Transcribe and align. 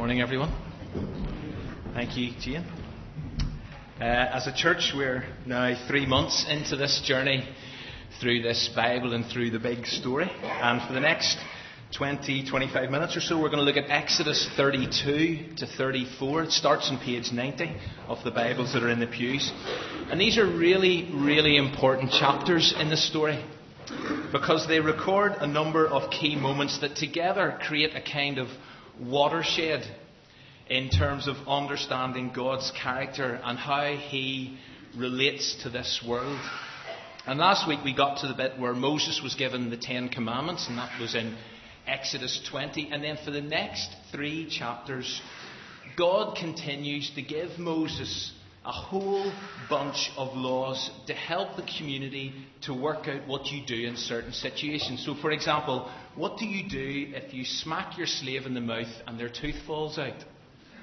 Morning, 0.00 0.22
everyone. 0.22 0.50
Thank 1.92 2.16
you, 2.16 2.32
Jane. 2.40 2.64
Uh, 4.00 4.04
as 4.04 4.46
a 4.46 4.52
church, 4.56 4.94
we're 4.96 5.24
now 5.44 5.76
three 5.88 6.06
months 6.06 6.46
into 6.48 6.74
this 6.74 7.02
journey 7.04 7.46
through 8.18 8.40
this 8.40 8.70
Bible 8.74 9.12
and 9.12 9.26
through 9.26 9.50
the 9.50 9.58
big 9.58 9.84
story. 9.84 10.30
And 10.42 10.80
for 10.88 10.94
the 10.94 11.00
next 11.00 11.36
20, 11.98 12.48
25 12.48 12.90
minutes 12.90 13.14
or 13.14 13.20
so, 13.20 13.38
we're 13.38 13.50
going 13.50 13.58
to 13.58 13.62
look 13.62 13.76
at 13.76 13.90
Exodus 13.90 14.48
32 14.56 15.56
to 15.58 15.66
34. 15.66 16.44
It 16.44 16.52
starts 16.52 16.88
on 16.90 16.98
page 16.98 17.30
90 17.30 17.70
of 18.08 18.24
the 18.24 18.30
Bibles 18.30 18.72
that 18.72 18.82
are 18.82 18.88
in 18.88 19.00
the 19.00 19.06
pews. 19.06 19.52
And 20.10 20.18
these 20.18 20.38
are 20.38 20.46
really, 20.46 21.10
really 21.12 21.58
important 21.58 22.10
chapters 22.10 22.74
in 22.74 22.88
the 22.88 22.96
story 22.96 23.44
because 24.32 24.66
they 24.66 24.80
record 24.80 25.32
a 25.40 25.46
number 25.46 25.86
of 25.86 26.10
key 26.10 26.36
moments 26.36 26.80
that 26.80 26.96
together 26.96 27.58
create 27.60 27.94
a 27.94 28.00
kind 28.00 28.38
of 28.38 28.48
watershed 28.98 29.84
in 30.68 30.88
terms 30.88 31.26
of 31.28 31.36
understanding 31.46 32.32
God's 32.34 32.72
character 32.80 33.40
and 33.44 33.58
how 33.58 33.94
He 33.96 34.58
relates 34.96 35.62
to 35.62 35.70
this 35.70 36.02
world. 36.06 36.40
And 37.26 37.38
last 37.38 37.68
week 37.68 37.80
we 37.84 37.94
got 37.94 38.20
to 38.20 38.28
the 38.28 38.34
bit 38.34 38.58
where 38.58 38.74
Moses 38.74 39.20
was 39.22 39.34
given 39.34 39.70
the 39.70 39.76
Ten 39.76 40.08
Commandments, 40.08 40.68
and 40.68 40.78
that 40.78 40.98
was 41.00 41.14
in 41.14 41.36
Exodus 41.86 42.40
20. 42.48 42.90
And 42.90 43.04
then 43.04 43.18
for 43.24 43.30
the 43.30 43.42
next 43.42 43.94
three 44.10 44.48
chapters, 44.48 45.20
God 45.96 46.36
continues 46.36 47.10
to 47.14 47.22
give 47.22 47.58
Moses 47.58 48.32
a 48.64 48.72
whole 48.72 49.32
bunch 49.70 50.10
of 50.18 50.36
laws 50.36 50.90
to 51.06 51.14
help 51.14 51.56
the 51.56 51.66
community 51.78 52.34
to 52.62 52.74
work 52.74 53.08
out 53.08 53.26
what 53.26 53.46
you 53.46 53.64
do 53.66 53.86
in 53.86 53.96
certain 53.96 54.32
situations. 54.32 55.02
So, 55.04 55.14
for 55.14 55.30
example, 55.30 55.90
what 56.14 56.36
do 56.36 56.44
you 56.44 56.68
do 56.68 57.16
if 57.16 57.32
you 57.32 57.44
smack 57.44 57.96
your 57.96 58.06
slave 58.06 58.44
in 58.44 58.52
the 58.52 58.60
mouth 58.60 58.92
and 59.06 59.18
their 59.18 59.30
tooth 59.30 59.56
falls 59.66 59.98
out? 59.98 60.24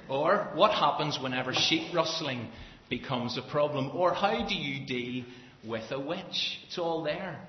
Or 0.09 0.49
what 0.55 0.71
happens 0.71 1.19
whenever 1.21 1.53
sheep 1.53 1.93
rustling 1.93 2.47
becomes 2.89 3.37
a 3.37 3.43
problem? 3.43 3.91
Or 3.93 4.13
how 4.13 4.47
do 4.47 4.55
you 4.55 4.87
deal 4.87 5.25
with 5.63 5.91
a 5.91 5.99
witch? 5.99 6.59
It's 6.65 6.79
all 6.79 7.03
there. 7.03 7.39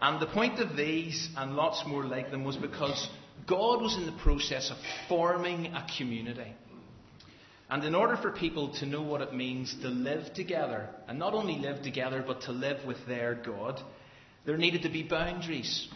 And 0.00 0.20
the 0.20 0.26
point 0.26 0.58
of 0.60 0.76
these 0.76 1.28
and 1.36 1.56
lots 1.56 1.82
more 1.86 2.04
like 2.04 2.30
them 2.30 2.44
was 2.44 2.56
because 2.56 3.08
God 3.46 3.80
was 3.80 3.96
in 3.96 4.06
the 4.06 4.20
process 4.22 4.70
of 4.70 4.76
forming 5.08 5.66
a 5.66 5.86
community. 5.96 6.54
And 7.70 7.84
in 7.84 7.94
order 7.94 8.16
for 8.16 8.32
people 8.32 8.74
to 8.80 8.86
know 8.86 9.02
what 9.02 9.20
it 9.20 9.32
means 9.32 9.74
to 9.82 9.88
live 9.88 10.34
together, 10.34 10.88
and 11.06 11.18
not 11.18 11.34
only 11.34 11.56
live 11.56 11.82
together, 11.82 12.24
but 12.26 12.42
to 12.42 12.52
live 12.52 12.84
with 12.84 12.98
their 13.06 13.36
God, 13.36 13.80
there 14.44 14.56
needed 14.56 14.82
to 14.82 14.88
be 14.88 15.04
boundaries. 15.04 15.88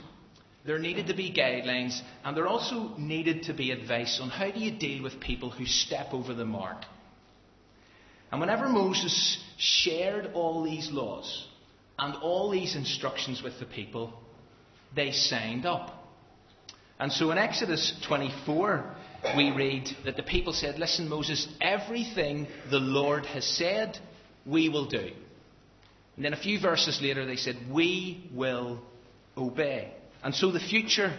There 0.64 0.78
needed 0.78 1.08
to 1.08 1.14
be 1.14 1.32
guidelines, 1.32 2.00
and 2.24 2.36
there 2.36 2.46
also 2.46 2.96
needed 2.96 3.44
to 3.44 3.54
be 3.54 3.72
advice 3.72 4.20
on 4.22 4.30
how 4.30 4.50
do 4.50 4.60
you 4.60 4.70
deal 4.70 5.02
with 5.02 5.20
people 5.20 5.50
who 5.50 5.66
step 5.66 6.14
over 6.14 6.32
the 6.32 6.46
mark. 6.46 6.84
And 8.30 8.40
whenever 8.40 8.68
Moses 8.68 9.38
shared 9.58 10.30
all 10.32 10.62
these 10.62 10.90
laws 10.90 11.46
and 11.98 12.14
all 12.16 12.50
these 12.50 12.76
instructions 12.76 13.42
with 13.42 13.58
the 13.58 13.66
people, 13.66 14.14
they 14.94 15.10
signed 15.10 15.66
up. 15.66 15.90
And 16.98 17.12
so 17.12 17.30
in 17.30 17.38
Exodus 17.38 17.92
24, 18.06 18.94
we 19.36 19.50
read 19.50 19.88
that 20.04 20.16
the 20.16 20.22
people 20.22 20.52
said, 20.52 20.78
Listen, 20.78 21.08
Moses, 21.08 21.48
everything 21.60 22.46
the 22.70 22.78
Lord 22.78 23.26
has 23.26 23.44
said, 23.44 23.98
we 24.46 24.68
will 24.68 24.86
do. 24.86 25.10
And 26.16 26.24
then 26.24 26.32
a 26.32 26.40
few 26.40 26.60
verses 26.60 27.00
later, 27.02 27.26
they 27.26 27.36
said, 27.36 27.56
We 27.70 28.28
will 28.32 28.80
obey. 29.36 29.92
And 30.22 30.34
so 30.34 30.50
the 30.50 30.60
future 30.60 31.16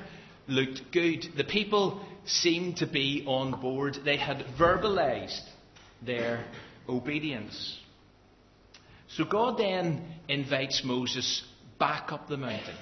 looked 0.48 0.92
good. 0.92 1.26
The 1.36 1.44
people 1.44 2.06
seemed 2.26 2.78
to 2.78 2.88
be 2.88 3.24
on 3.28 3.60
board. 3.60 3.98
They 4.04 4.18
had 4.18 4.46
verbalized 4.58 5.48
their 6.02 6.46
obedience. 6.88 7.80
So 9.10 9.26
God 9.26 9.58
then 9.58 10.04
invites 10.28 10.84
Moses 10.84 11.44
back 11.80 12.12
up 12.12 12.28
the 12.28 12.38
mountain. 12.38 12.76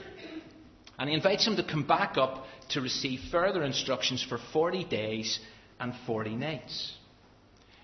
And 0.99 1.09
he 1.09 1.15
invites 1.15 1.45
him 1.45 1.55
to 1.55 1.63
come 1.63 1.85
back 1.85 2.17
up 2.17 2.45
to 2.73 2.81
receive 2.81 3.19
further 3.31 3.63
instructions 3.63 4.23
for 4.23 4.37
40 4.51 4.83
days 4.85 5.39
and 5.79 5.93
40 6.05 6.35
nights. 6.35 6.93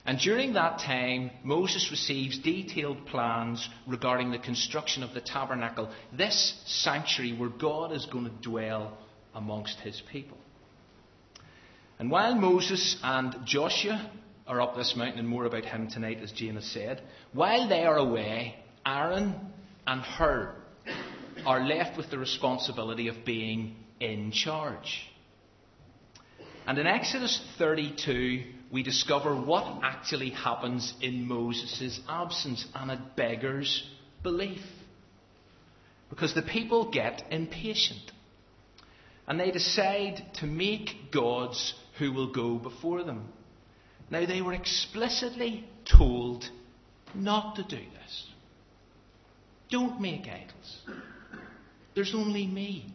And 0.06 0.18
during 0.20 0.54
that 0.54 0.80
time, 0.80 1.32
Moses 1.44 1.90
receives 1.92 2.40
detailed 2.40 3.06
plans 3.08 3.68
regarding 3.88 4.32
the 4.32 4.40
construction 4.40 5.04
of 5.04 5.14
the 5.14 5.22
tabernacle, 5.22 5.92
this 6.12 6.60
sanctuary 6.66 7.34
where 7.34 7.50
God 7.50 7.92
is 7.92 8.06
going 8.06 8.26
to 8.26 8.50
dwell 8.50 8.98
amongst 9.36 9.80
his 9.82 10.02
people. 10.12 10.38
And 12.00 12.10
while 12.10 12.34
Moses 12.34 12.98
and 13.04 13.36
Joshua 13.46 14.10
are 14.48 14.62
up 14.62 14.76
this 14.76 14.96
mountain, 14.96 15.20
and 15.20 15.28
more 15.28 15.46
about 15.46 15.66
him 15.66 15.90
tonight, 15.90 16.20
as 16.24 16.32
Jane 16.32 16.56
has 16.56 16.66
said, 16.66 17.04
while 17.34 17.68
they 17.68 17.84
are 17.84 17.98
away, 17.98 18.56
Aaron 18.86 19.36
and 19.86 20.02
Hur 20.02 20.56
are 21.46 21.68
left 21.68 21.98
with 21.98 22.10
the 22.10 22.18
responsibility 22.18 23.10
of 23.10 23.26
being 23.26 23.76
in 24.00 24.32
charge. 24.32 25.06
And 26.68 26.78
in 26.78 26.88
Exodus 26.88 27.42
32, 27.58 28.44
we 28.72 28.84
discover 28.84 29.36
what 29.36 29.80
actually 29.84 30.30
happens 30.30 30.94
in 31.02 31.28
Moses' 31.28 32.00
absence, 32.08 32.66
and 32.76 32.92
it 32.92 33.16
beggars 33.16 33.88
belief. 34.22 34.62
Because 36.09 36.34
the 36.34 36.42
people 36.42 36.92
get 36.92 37.24
impatient. 37.32 38.12
And 39.28 39.40
they 39.40 39.52
decide 39.52 40.24
to 40.36 40.48
make 40.48 41.12
gods 41.12 41.74
who 41.98 42.12
will 42.12 42.32
go 42.32 42.58
before 42.58 43.04
them. 43.04 43.30
Now, 44.09 44.26
they 44.26 44.42
were 44.42 44.54
explicitly 44.54 45.68
told 45.86 46.50
not 47.14 47.56
to 47.58 47.64
do 47.64 47.78
this. 47.78 48.26
Don't 49.70 50.02
make 50.02 50.22
idols. 50.22 50.82
There's 51.94 52.16
only 52.16 52.48
me 52.48 52.94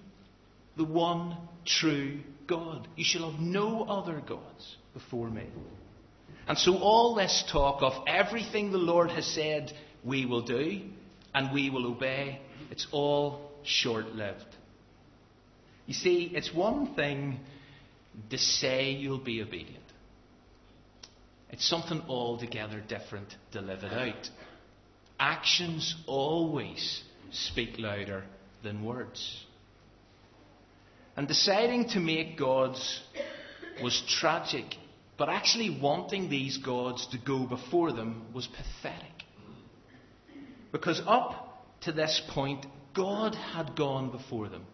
the 0.76 0.84
one 0.84 1.36
true 1.64 2.20
God. 2.46 2.86
You 2.96 3.04
shall 3.04 3.30
have 3.30 3.40
no 3.40 3.84
other 3.84 4.20
gods 4.26 4.76
before 4.92 5.30
me. 5.30 5.46
And 6.46 6.58
so, 6.58 6.76
all 6.76 7.14
this 7.14 7.44
talk 7.50 7.82
of 7.82 8.04
everything 8.06 8.70
the 8.70 8.78
Lord 8.78 9.10
has 9.10 9.26
said 9.26 9.72
we 10.04 10.26
will 10.26 10.42
do 10.42 10.82
and 11.34 11.52
we 11.52 11.70
will 11.70 11.86
obey, 11.86 12.40
it's 12.70 12.86
all 12.92 13.50
short 13.64 14.14
lived. 14.14 14.44
You 15.86 15.94
see, 15.94 16.30
it's 16.34 16.52
one 16.52 16.94
thing 16.94 17.40
to 18.30 18.38
say 18.38 18.90
you'll 18.90 19.18
be 19.18 19.42
obedient, 19.42 19.84
it's 21.50 21.68
something 21.68 22.02
altogether 22.08 22.82
different 22.86 23.34
to 23.52 23.60
live 23.60 23.82
it 23.82 23.92
out. 23.92 24.28
Actions 25.18 25.94
always 26.06 27.02
speak 27.30 27.78
louder 27.78 28.24
than 28.62 28.84
words. 28.84 29.44
And 31.16 31.28
deciding 31.28 31.88
to 31.91 32.00
make 32.00 32.38
gods 32.38 33.00
was 33.82 34.02
tragic, 34.08 34.64
but 35.16 35.28
actually 35.28 35.78
wanting 35.80 36.28
these 36.28 36.58
gods 36.58 37.06
to 37.08 37.19
go 37.19 37.47
before 37.47 37.92
them 37.92 38.26
was 38.32 38.48
pathetic. 38.48 39.10
Because 40.72 41.00
up 41.06 41.64
to 41.82 41.92
this 41.92 42.20
point, 42.30 42.66
God 42.94 43.34
had 43.34 43.76
gone 43.76 44.10
before 44.10 44.48
them. 44.48 44.64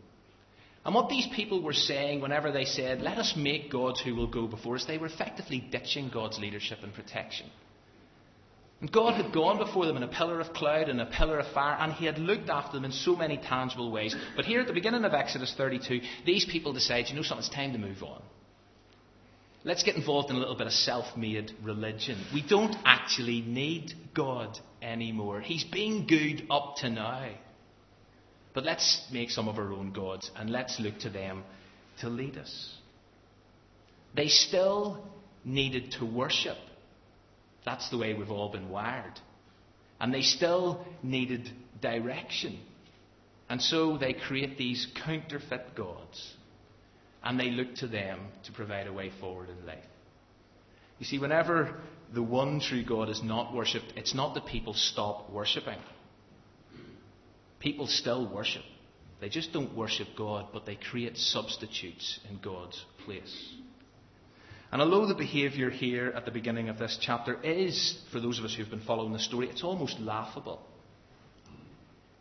And 0.84 0.95
what 0.95 1.11
these 1.11 1.27
people 1.34 1.62
were 1.62 1.75
saying 1.75 2.23
whenever 2.23 2.53
they 2.53 2.65
said, 2.65 3.03
Let 3.03 3.19
us 3.19 3.34
make 3.37 3.71
gods 3.71 4.01
who 4.01 4.15
will 4.15 4.27
go 4.27 4.47
before 4.47 4.77
us, 4.77 4.87
they 4.87 4.97
were 4.97 5.09
effectively 5.09 5.61
ditching 5.71 6.09
God's 6.09 6.39
leadership 6.39 6.78
and 6.83 6.95
protection. 6.95 7.51
And 8.81 8.91
God 8.91 9.15
had 9.15 9.33
gone 9.33 9.59
before 9.59 9.87
them 9.87 9.99
in 9.99 10.03
a 10.03 10.09
pillar 10.09 10.41
of 10.41 10.55
cloud 10.55 10.89
and 10.89 11.01
a 11.01 11.07
pillar 11.07 11.39
of 11.39 11.53
fire, 11.53 11.77
and 11.79 11.93
He 11.93 12.07
had 12.07 12.19
looked 12.19 12.49
after 12.49 12.73
them 12.73 12.87
in 12.87 12.93
so 12.93 13.15
many 13.15 13.37
tangible 13.37 13.93
ways. 13.93 14.17
But 14.37 14.47
here 14.47 14.61
at 14.61 14.67
the 14.67 14.73
beginning 14.73 15.05
of 15.05 15.13
Exodus 15.13 15.55
32, 15.57 16.01
these 16.25 16.47
people 16.47 16.73
decide, 16.73 17.09
you 17.09 17.17
know 17.17 17.23
something, 17.23 17.45
it's 17.45 17.55
time 17.55 17.73
to 17.73 17.79
move 17.79 18.03
on. 18.03 18.23
Let's 19.63 19.83
get 19.83 19.97
involved 19.97 20.31
in 20.31 20.37
a 20.37 20.39
little 20.39 20.57
bit 20.57 20.67
of 20.67 20.73
self 20.73 21.16
made 21.16 21.53
religion. 21.63 22.19
We 22.33 22.43
don't 22.43 22.75
actually 22.84 23.43
need 23.43 23.93
God 24.15 24.59
anymore. 24.81 25.43
He's 25.43 25.65
been 25.65 26.07
good 26.07 26.47
up 26.51 26.77
to 26.78 26.89
now. 26.89 27.28
But 28.54 28.65
let's 28.65 29.07
make 29.13 29.31
some 29.31 29.49
of 29.49 29.59
our 29.59 29.72
own 29.72 29.93
gods 29.93 30.31
and 30.34 30.49
let's 30.49 30.81
look 30.81 30.99
to 31.01 31.10
them 31.10 31.45
to 32.01 32.09
lead 32.09 32.39
us. 32.39 32.75
They 34.15 34.28
still 34.28 35.07
needed 35.45 35.93
to 35.99 36.07
worship. 36.07 36.57
That's 37.65 37.91
the 37.91 37.98
way 37.98 38.15
we've 38.15 38.30
all 38.30 38.51
been 38.51 38.71
wired. 38.71 39.18
And 40.01 40.12
they 40.15 40.22
still 40.22 40.84
needed 41.03 41.51
direction. 41.83 42.59
And 43.48 43.60
so 43.60 43.98
they 43.98 44.15
create 44.15 44.57
these 44.57 44.86
counterfeit 45.04 45.74
gods. 45.74 46.34
And 47.22 47.39
they 47.39 47.51
look 47.51 47.74
to 47.77 47.86
them 47.86 48.28
to 48.45 48.53
provide 48.53 48.86
a 48.86 48.92
way 48.92 49.10
forward 49.21 49.48
in 49.51 49.66
life. 49.66 49.84
You 50.98 51.07
see, 51.07 51.18
whenever 51.18 51.74
the 52.15 52.22
one 52.22 52.60
true 52.60 52.84
God 52.84 53.09
is 53.09 53.22
not 53.22 53.54
worshipped, 53.54 53.92
it's 53.97 54.15
not 54.15 54.34
that 54.34 54.47
people 54.47 54.74
stop 54.74 55.30
worshipping. 55.30 55.78
People 57.59 57.86
still 57.86 58.33
worship. 58.33 58.63
They 59.21 59.28
just 59.28 59.53
don't 59.53 59.77
worship 59.77 60.09
God, 60.16 60.47
but 60.53 60.65
they 60.65 60.77
create 60.77 61.18
substitutes 61.18 62.21
in 62.28 62.39
God's 62.39 62.83
place. 63.04 63.53
And 64.72 64.81
although 64.81 65.07
the 65.07 65.15
behaviour 65.15 65.69
here 65.69 66.13
at 66.15 66.25
the 66.25 66.31
beginning 66.31 66.69
of 66.69 66.78
this 66.78 66.97
chapter 67.01 67.43
is, 67.43 67.99
for 68.13 68.21
those 68.21 68.39
of 68.39 68.45
us 68.45 68.55
who've 68.55 68.71
been 68.71 68.81
following 68.81 69.13
the 69.13 69.19
story, 69.19 69.49
it's 69.49 69.65
almost 69.65 69.99
laughable. 69.99 70.61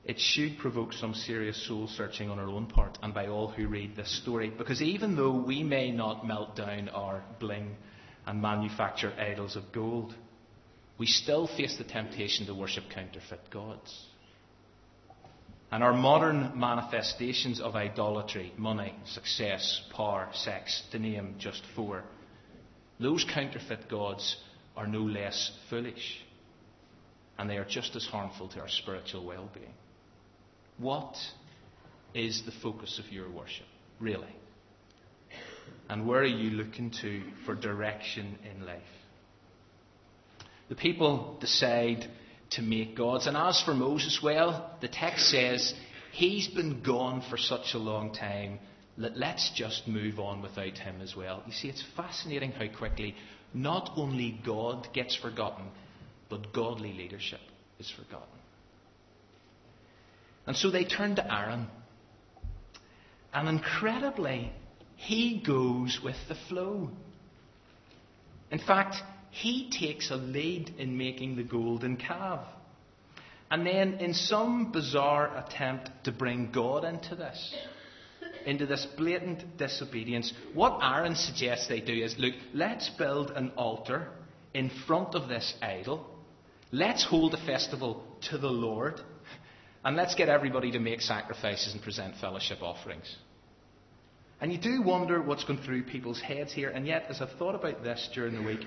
It 0.04 0.20
should 0.20 0.58
provoke 0.58 0.94
some 0.94 1.14
serious 1.14 1.68
soul 1.68 1.88
searching 1.88 2.32
on 2.32 2.40
our 2.40 2.48
own 2.48 2.66
part 2.66 2.98
and 3.04 3.14
by 3.14 3.28
all 3.28 3.50
who 3.50 3.68
read 3.68 3.96
this 3.96 4.10
story. 4.24 4.50
Because 4.50 4.82
even 4.82 5.16
though 5.16 5.44
we 5.44 5.62
may 5.62 5.92
not 5.92 6.26
melt 6.26 6.56
down 6.56 6.90
our 6.90 7.24
bling 7.40 7.76
and 8.26 8.42
manufacture 8.42 9.14
idols 9.20 9.56
of 9.56 9.72
gold, 9.72 10.16
we 10.98 11.06
still 11.06 11.46
face 11.46 11.78
the 11.78 11.84
temptation 11.84 12.48
to 12.48 12.56
worship 12.56 12.86
counterfeit 12.92 13.52
gods. 13.52 14.08
And 15.72 15.84
our 15.84 15.94
modern 15.94 16.54
manifestations 16.60 17.62
of 17.62 17.76
idolatry, 17.76 18.52
money, 18.58 18.96
success, 19.06 19.84
power, 19.96 20.30
sex, 20.34 20.82
to 20.92 20.98
name 20.98 21.36
just 21.38 21.62
four, 21.76 22.04
those 23.00 23.26
counterfeit 23.34 23.90
gods 23.90 24.38
are 24.76 24.88
no 24.88 25.02
less 25.02 25.52
foolish. 25.70 26.22
And 27.38 27.50
they 27.50 27.58
are 27.58 27.66
just 27.66 27.96
as 27.96 28.06
harmful 28.06 28.50
to 28.50 28.60
our 28.60 28.68
spiritual 28.68 29.26
well 29.26 29.50
being. 29.54 29.74
What 30.78 31.16
is 32.14 32.44
the 32.46 32.52
focus 32.52 33.00
of 33.00 33.12
your 33.12 33.30
worship, 33.30 33.66
really? 34.00 34.36
And 35.90 36.08
where 36.08 36.22
are 36.22 36.26
you 36.26 36.52
looking 36.52 36.92
to 37.02 37.24
for 37.46 37.56
direction 37.56 38.38
in 38.50 38.66
life? 38.66 38.82
The 40.68 40.76
people 40.76 41.38
decide 41.40 42.08
to 42.52 42.62
make 42.62 42.96
gods. 42.96 43.28
And 43.28 43.36
as 43.36 43.62
for 43.62 43.74
Moses, 43.74 44.20
well, 44.22 44.78
the 44.82 44.88
text 44.88 45.30
says 45.30 45.74
he's 46.12 46.48
been 46.48 46.82
gone 46.84 47.24
for 47.30 47.38
such 47.38 47.74
a 47.74 47.80
long 47.80 48.14
time 48.14 48.60
let's 49.00 49.52
just 49.56 49.88
move 49.88 50.20
on 50.20 50.42
without 50.42 50.78
him 50.78 51.02
as 51.02 51.16
well. 51.16 51.42
You 51.46 51.54
see, 51.54 51.70
it's 51.70 51.84
fascinating 51.96 52.52
how 52.52 52.68
quickly 52.68 53.16
not 53.54 53.92
only 53.96 54.40
God 54.46 54.90
gets 54.94 55.16
forgotten, 55.16 55.66
but 56.30 56.54
godly 56.54 56.94
leadership 56.94 57.40
is 57.80 57.90
forgotten. 57.90 58.28
And 60.46 60.56
so 60.56 60.70
they 60.70 60.84
turn 60.84 61.16
to 61.16 61.34
Aaron. 61.34 61.68
And 63.34 63.48
incredibly, 63.48 64.52
he 64.96 65.42
goes 65.46 66.00
with 66.04 66.18
the 66.28 66.36
flow. 66.48 66.90
In 68.52 68.60
fact, 68.60 68.96
he 69.32 69.70
takes 69.70 70.12
a 70.12 70.16
lead 70.16 70.74
in 70.78 70.98
making 70.98 71.36
the 71.36 71.44
golden 71.44 71.98
calf. 71.98 72.46
And 73.52 73.66
then, 73.66 73.96
in 73.96 74.14
some 74.14 74.72
bizarre 74.72 75.36
attempt 75.38 75.90
to 76.04 76.12
bring 76.12 76.52
God 76.52 76.84
into 76.84 77.16
this, 77.16 77.56
into 78.46 78.66
this 78.66 78.88
blatant 78.98 79.58
disobedience, 79.58 80.34
what 80.54 80.80
Aaron 80.82 81.16
suggests 81.16 81.68
they 81.68 81.82
do 81.82 81.94
is 81.94 82.16
look, 82.18 82.34
let's 82.54 82.90
build 82.90 83.32
an 83.32 83.52
altar 83.56 84.08
in 84.54 84.70
front 84.88 85.16
of 85.16 85.28
this 85.30 85.54
idol. 85.62 86.06
Let's 86.72 87.06
hold 87.06 87.34
a 87.34 87.46
festival 87.46 88.04
to 88.30 88.38
the 88.38 88.50
Lord. 88.50 89.00
And 89.84 89.96
let's 89.96 90.16
get 90.16 90.30
everybody 90.30 90.72
to 90.72 90.80
make 90.80 91.02
sacrifices 91.02 91.74
and 91.74 91.82
present 91.82 92.16
fellowship 92.20 92.62
offerings. 92.62 93.16
And 94.42 94.52
you 94.52 94.58
do 94.58 94.82
wonder 94.82 95.22
what's 95.22 95.44
going 95.44 95.62
through 95.62 95.84
people's 95.84 96.22
heads 96.22 96.54
here. 96.54 96.70
And 96.70 96.88
yet, 96.88 97.06
as 97.10 97.22
I've 97.22 97.32
thought 97.34 97.56
about 97.56 97.84
this 97.84 98.10
during 98.14 98.36
the 98.36 98.42
week, 98.42 98.66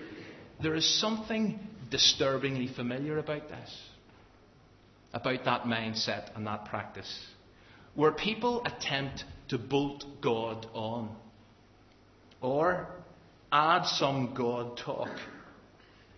there 0.62 0.75
is 0.75 1.00
something 1.00 1.58
disturbingly 1.90 2.68
familiar 2.68 3.18
about 3.18 3.48
this, 3.48 3.80
about 5.12 5.44
that 5.44 5.62
mindset 5.62 6.34
and 6.36 6.46
that 6.46 6.66
practice, 6.66 7.26
where 7.94 8.12
people 8.12 8.62
attempt 8.64 9.25
to 9.52 9.58
bolt 9.58 10.02
God 10.22 10.66
on. 10.72 11.14
Or 12.40 12.88
add 13.52 13.84
some 13.84 14.32
God 14.34 14.78
talk 14.78 15.10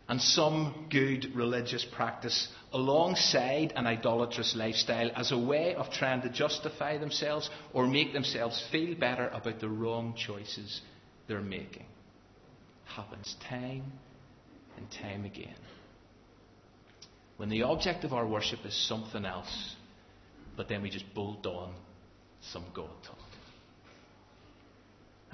and 0.09 0.21
some 0.21 0.87
good 0.89 1.35
religious 1.35 1.85
practice 1.85 2.47
alongside 2.73 3.73
an 3.75 3.89
idolatrous 3.89 4.55
lifestyle 4.55 5.11
as 5.17 5.33
a 5.33 5.39
way 5.39 5.75
of 5.75 5.91
trying 5.91 6.23
to 6.23 6.29
justify 6.29 6.97
themselves 6.97 7.51
or 7.73 7.89
make 7.89 8.13
themselves 8.13 8.65
feel 8.71 8.95
better 8.95 9.27
about 9.29 9.59
the 9.59 9.69
wrong 9.69 10.15
choices 10.17 10.81
they're 11.27 11.41
making. 11.41 11.87
Happens 12.85 13.35
time 13.49 13.83
and 14.77 14.87
time 14.93 15.25
again. 15.25 15.57
When 17.37 17.49
the 17.49 17.63
object 17.63 18.05
of 18.05 18.13
our 18.13 18.29
worship 18.29 18.61
is 18.65 18.77
something 18.87 19.25
else, 19.25 19.75
but 20.57 20.69
then 20.69 20.83
we 20.83 20.91
just 20.91 21.13
bolt 21.15 21.45
on 21.47 21.75
some 22.41 22.67
God 22.73 22.91
talk. 23.03 23.24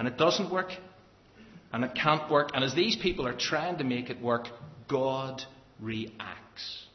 And 0.01 0.09
it 0.09 0.17
doesn't 0.17 0.51
work, 0.51 0.73
and 1.75 1.85
it 1.85 1.95
can't 1.95 2.31
work. 2.31 2.53
And 2.55 2.65
as 2.65 2.75
these 2.75 2.97
people 2.97 3.27
are 3.27 3.37
trying 3.37 3.77
to 3.77 3.85
make 3.85 4.09
it 4.09 4.19
work, 4.19 4.47
God 4.89 5.43
reacts. 5.79 6.87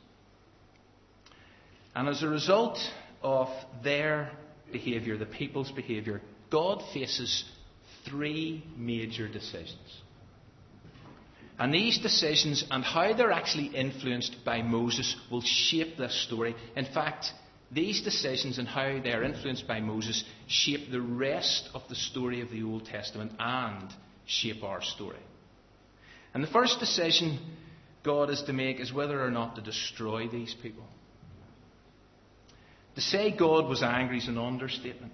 And 1.95 2.09
as 2.09 2.23
a 2.23 2.27
result 2.27 2.79
of 3.21 3.49
their 3.83 4.31
behaviour, 4.71 5.19
the 5.19 5.27
people's 5.27 5.69
behaviour, 5.69 6.19
God 6.49 6.81
faces 6.95 7.45
three 8.09 8.63
major 8.75 9.27
decisions. 9.27 10.01
And 11.59 11.71
these 11.71 11.99
decisions 11.99 12.65
and 12.71 12.83
how 12.83 13.13
they're 13.13 13.31
actually 13.31 13.67
influenced 13.67 14.37
by 14.43 14.63
Moses 14.63 15.15
will 15.29 15.43
shape 15.43 15.95
this 15.95 16.25
story. 16.25 16.55
In 16.75 16.85
fact, 16.85 17.27
these 17.71 18.01
decisions 18.01 18.57
and 18.57 18.67
how 18.67 18.99
they 19.01 19.11
are 19.11 19.23
influenced 19.23 19.67
by 19.67 19.79
Moses 19.79 20.23
shape 20.47 20.91
the 20.91 21.01
rest 21.01 21.69
of 21.73 21.81
the 21.89 21.95
story 21.95 22.41
of 22.41 22.49
the 22.51 22.63
Old 22.63 22.85
Testament 22.85 23.33
and 23.39 23.91
shape 24.25 24.63
our 24.63 24.81
story. 24.81 25.19
And 26.33 26.43
the 26.43 26.47
first 26.47 26.79
decision 26.79 27.39
God 28.03 28.29
is 28.29 28.43
to 28.43 28.53
make 28.53 28.79
is 28.79 28.93
whether 28.93 29.23
or 29.23 29.31
not 29.31 29.55
to 29.55 29.61
destroy 29.61 30.27
these 30.27 30.55
people. 30.61 30.83
To 32.95 33.01
say 33.01 33.35
God 33.35 33.67
was 33.67 33.83
angry 33.83 34.19
is 34.19 34.27
an 34.27 34.37
understatement. 34.37 35.13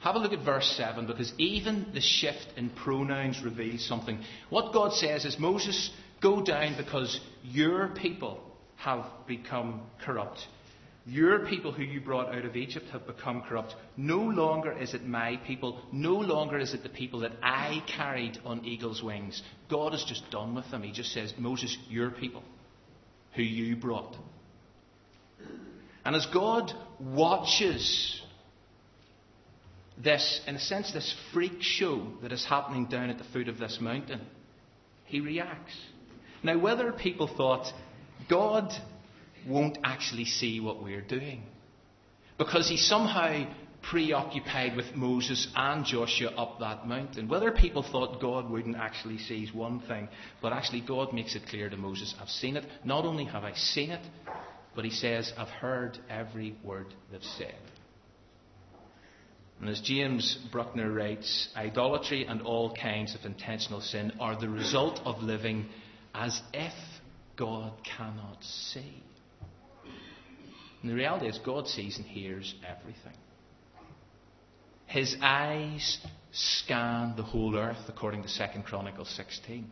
Have 0.00 0.16
a 0.16 0.18
look 0.18 0.32
at 0.32 0.44
verse 0.44 0.74
7 0.76 1.06
because 1.06 1.32
even 1.38 1.86
the 1.94 2.00
shift 2.00 2.46
in 2.56 2.70
pronouns 2.70 3.40
reveals 3.44 3.86
something. 3.86 4.18
What 4.50 4.72
God 4.72 4.92
says 4.94 5.24
is, 5.24 5.38
Moses, 5.38 5.90
go 6.20 6.42
down 6.42 6.76
because 6.76 7.20
your 7.44 7.88
people 7.88 8.40
have 8.76 9.04
become 9.28 9.82
corrupt. 10.04 10.40
Your 11.04 11.46
people 11.46 11.72
who 11.72 11.82
you 11.82 12.00
brought 12.00 12.32
out 12.32 12.44
of 12.44 12.54
Egypt 12.54 12.86
have 12.92 13.06
become 13.06 13.42
corrupt. 13.42 13.74
No 13.96 14.18
longer 14.18 14.70
is 14.72 14.94
it 14.94 15.04
my 15.04 15.36
people. 15.46 15.80
No 15.92 16.14
longer 16.14 16.58
is 16.58 16.74
it 16.74 16.84
the 16.84 16.88
people 16.88 17.20
that 17.20 17.32
I 17.42 17.82
carried 17.88 18.38
on 18.44 18.64
eagle's 18.64 19.02
wings. 19.02 19.42
God 19.68 19.94
is 19.94 20.04
just 20.06 20.30
done 20.30 20.54
with 20.54 20.70
them. 20.70 20.82
He 20.82 20.92
just 20.92 21.12
says, 21.12 21.34
Moses, 21.36 21.76
your 21.88 22.10
people, 22.10 22.44
who 23.34 23.42
you 23.42 23.74
brought. 23.74 24.16
And 26.04 26.14
as 26.14 26.26
God 26.26 26.72
watches 27.00 28.22
this, 30.02 30.40
in 30.46 30.54
a 30.54 30.60
sense, 30.60 30.92
this 30.92 31.14
freak 31.32 31.60
show 31.60 32.06
that 32.22 32.32
is 32.32 32.44
happening 32.44 32.86
down 32.86 33.10
at 33.10 33.18
the 33.18 33.24
foot 33.24 33.48
of 33.48 33.58
this 33.58 33.78
mountain, 33.80 34.20
he 35.04 35.20
reacts. 35.20 35.74
Now, 36.44 36.58
whether 36.58 36.92
people 36.92 37.28
thought, 37.28 37.66
God 38.28 38.72
won't 39.46 39.78
actually 39.84 40.24
see 40.24 40.60
what 40.60 40.82
we're 40.82 41.00
doing. 41.00 41.42
Because 42.38 42.68
he's 42.68 42.86
somehow 42.86 43.46
preoccupied 43.82 44.76
with 44.76 44.94
Moses 44.94 45.48
and 45.56 45.84
Joshua 45.84 46.30
up 46.30 46.60
that 46.60 46.86
mountain. 46.86 47.28
Whether 47.28 47.50
people 47.50 47.82
thought 47.82 48.20
God 48.20 48.48
wouldn't 48.48 48.76
actually 48.76 49.18
see 49.18 49.42
is 49.42 49.52
one 49.52 49.80
thing, 49.80 50.08
but 50.40 50.52
actually 50.52 50.82
God 50.82 51.12
makes 51.12 51.34
it 51.34 51.46
clear 51.48 51.68
to 51.68 51.76
Moses, 51.76 52.14
I've 52.20 52.28
seen 52.28 52.56
it. 52.56 52.64
Not 52.84 53.04
only 53.04 53.24
have 53.24 53.44
I 53.44 53.54
seen 53.54 53.90
it, 53.90 54.04
but 54.74 54.84
he 54.84 54.90
says, 54.90 55.32
I've 55.36 55.48
heard 55.48 55.98
every 56.08 56.56
word 56.64 56.86
they've 57.10 57.22
said. 57.22 57.54
And 59.60 59.68
as 59.68 59.80
James 59.80 60.38
Bruckner 60.50 60.90
writes, 60.90 61.48
idolatry 61.56 62.26
and 62.26 62.42
all 62.42 62.74
kinds 62.74 63.14
of 63.14 63.24
intentional 63.24 63.80
sin 63.80 64.12
are 64.18 64.38
the 64.40 64.48
result 64.48 65.00
of 65.04 65.22
living 65.22 65.66
as 66.14 66.40
if 66.52 66.72
God 67.36 67.72
cannot 67.96 68.42
see. 68.42 69.02
And 70.82 70.90
the 70.90 70.94
reality 70.94 71.26
is, 71.26 71.38
God 71.38 71.68
sees 71.68 71.96
and 71.96 72.04
hears 72.04 72.54
everything. 72.68 73.16
His 74.86 75.16
eyes 75.22 75.98
scan 76.32 77.14
the 77.16 77.22
whole 77.22 77.56
earth, 77.56 77.78
according 77.88 78.24
to 78.24 78.28
2 78.28 78.62
Chronicles 78.62 79.08
16. 79.16 79.66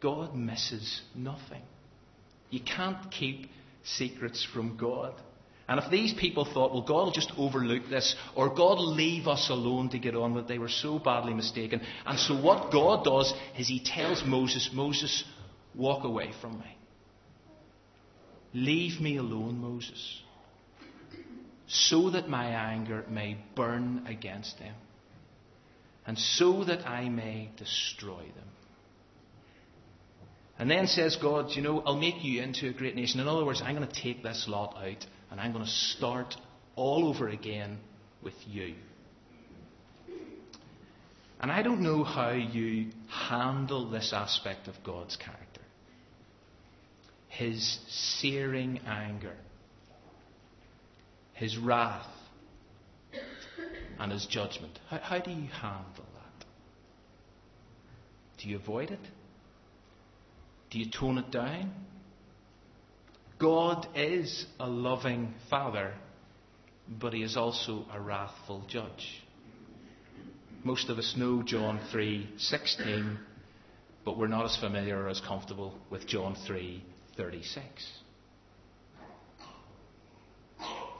God 0.00 0.34
misses 0.34 1.02
nothing. 1.14 1.62
You 2.50 2.60
can't 2.60 3.10
keep 3.10 3.50
secrets 3.84 4.46
from 4.52 4.76
God. 4.76 5.14
And 5.68 5.78
if 5.78 5.90
these 5.90 6.14
people 6.14 6.46
thought, 6.46 6.72
well, 6.72 6.82
God 6.82 7.04
will 7.04 7.12
just 7.12 7.32
overlook 7.36 7.90
this, 7.90 8.16
or 8.34 8.48
God 8.48 8.78
will 8.78 8.94
leave 8.94 9.28
us 9.28 9.50
alone 9.50 9.90
to 9.90 9.98
get 9.98 10.16
on 10.16 10.32
with, 10.32 10.44
it, 10.44 10.48
they 10.48 10.58
were 10.58 10.68
so 10.68 10.98
badly 10.98 11.34
mistaken. 11.34 11.82
And 12.06 12.18
so 12.18 12.40
what 12.40 12.72
God 12.72 13.04
does 13.04 13.34
is 13.58 13.68
He 13.68 13.80
tells 13.84 14.24
Moses, 14.24 14.70
Moses, 14.72 15.24
walk 15.74 16.04
away 16.04 16.32
from 16.40 16.58
me. 16.58 16.77
Leave 18.54 19.00
me 19.00 19.16
alone, 19.18 19.60
Moses, 19.60 20.22
so 21.66 22.10
that 22.10 22.28
my 22.28 22.46
anger 22.46 23.04
may 23.08 23.36
burn 23.54 24.04
against 24.06 24.58
them. 24.58 24.74
and 26.08 26.18
so 26.18 26.64
that 26.64 26.86
I 26.88 27.10
may 27.10 27.50
destroy 27.58 28.22
them. 28.22 28.48
And 30.58 30.70
then 30.70 30.86
says 30.86 31.16
God, 31.16 31.50
you 31.50 31.60
know, 31.60 31.80
I'll 31.80 31.98
make 31.98 32.24
you 32.24 32.42
into 32.42 32.66
a 32.70 32.72
great 32.72 32.96
nation. 32.96 33.20
In 33.20 33.28
other 33.28 33.44
words, 33.44 33.60
I'm 33.62 33.76
going 33.76 33.86
to 33.86 34.02
take 34.02 34.22
this 34.22 34.46
lot 34.48 34.74
out 34.78 35.06
and 35.30 35.38
I'm 35.38 35.52
going 35.52 35.66
to 35.66 35.70
start 35.70 36.34
all 36.76 37.06
over 37.06 37.28
again 37.28 37.78
with 38.22 38.32
you. 38.46 38.74
And 41.40 41.52
I 41.52 41.62
don't 41.62 41.82
know 41.82 42.04
how 42.04 42.30
you 42.30 42.90
handle 43.08 43.90
this 43.90 44.14
aspect 44.14 44.66
of 44.66 44.74
God's 44.82 45.16
character 45.16 45.47
his 47.38 47.78
searing 47.86 48.80
anger, 48.84 49.36
his 51.34 51.56
wrath, 51.56 52.08
and 54.00 54.10
his 54.10 54.26
judgment. 54.26 54.76
How, 54.88 54.98
how 54.98 55.18
do 55.20 55.30
you 55.30 55.46
handle 55.46 56.04
that? 56.14 56.46
Do 58.42 58.48
you 58.48 58.56
avoid 58.56 58.90
it? 58.90 58.98
Do 60.70 60.80
you 60.80 60.90
tone 60.90 61.18
it 61.18 61.30
down? 61.30 61.72
God 63.38 63.86
is 63.94 64.44
a 64.58 64.68
loving 64.68 65.32
Father, 65.48 65.94
but 66.88 67.12
He 67.12 67.22
is 67.22 67.36
also 67.36 67.86
a 67.92 68.00
wrathful 68.00 68.64
Judge. 68.66 69.22
Most 70.64 70.88
of 70.88 70.98
us 70.98 71.14
know 71.16 71.44
John 71.44 71.78
3:16, 71.92 73.16
but 74.04 74.18
we're 74.18 74.26
not 74.26 74.44
as 74.44 74.56
familiar 74.56 75.00
or 75.00 75.08
as 75.08 75.20
comfortable 75.20 75.78
with 75.88 76.04
John 76.08 76.34
3:36. 77.18 77.62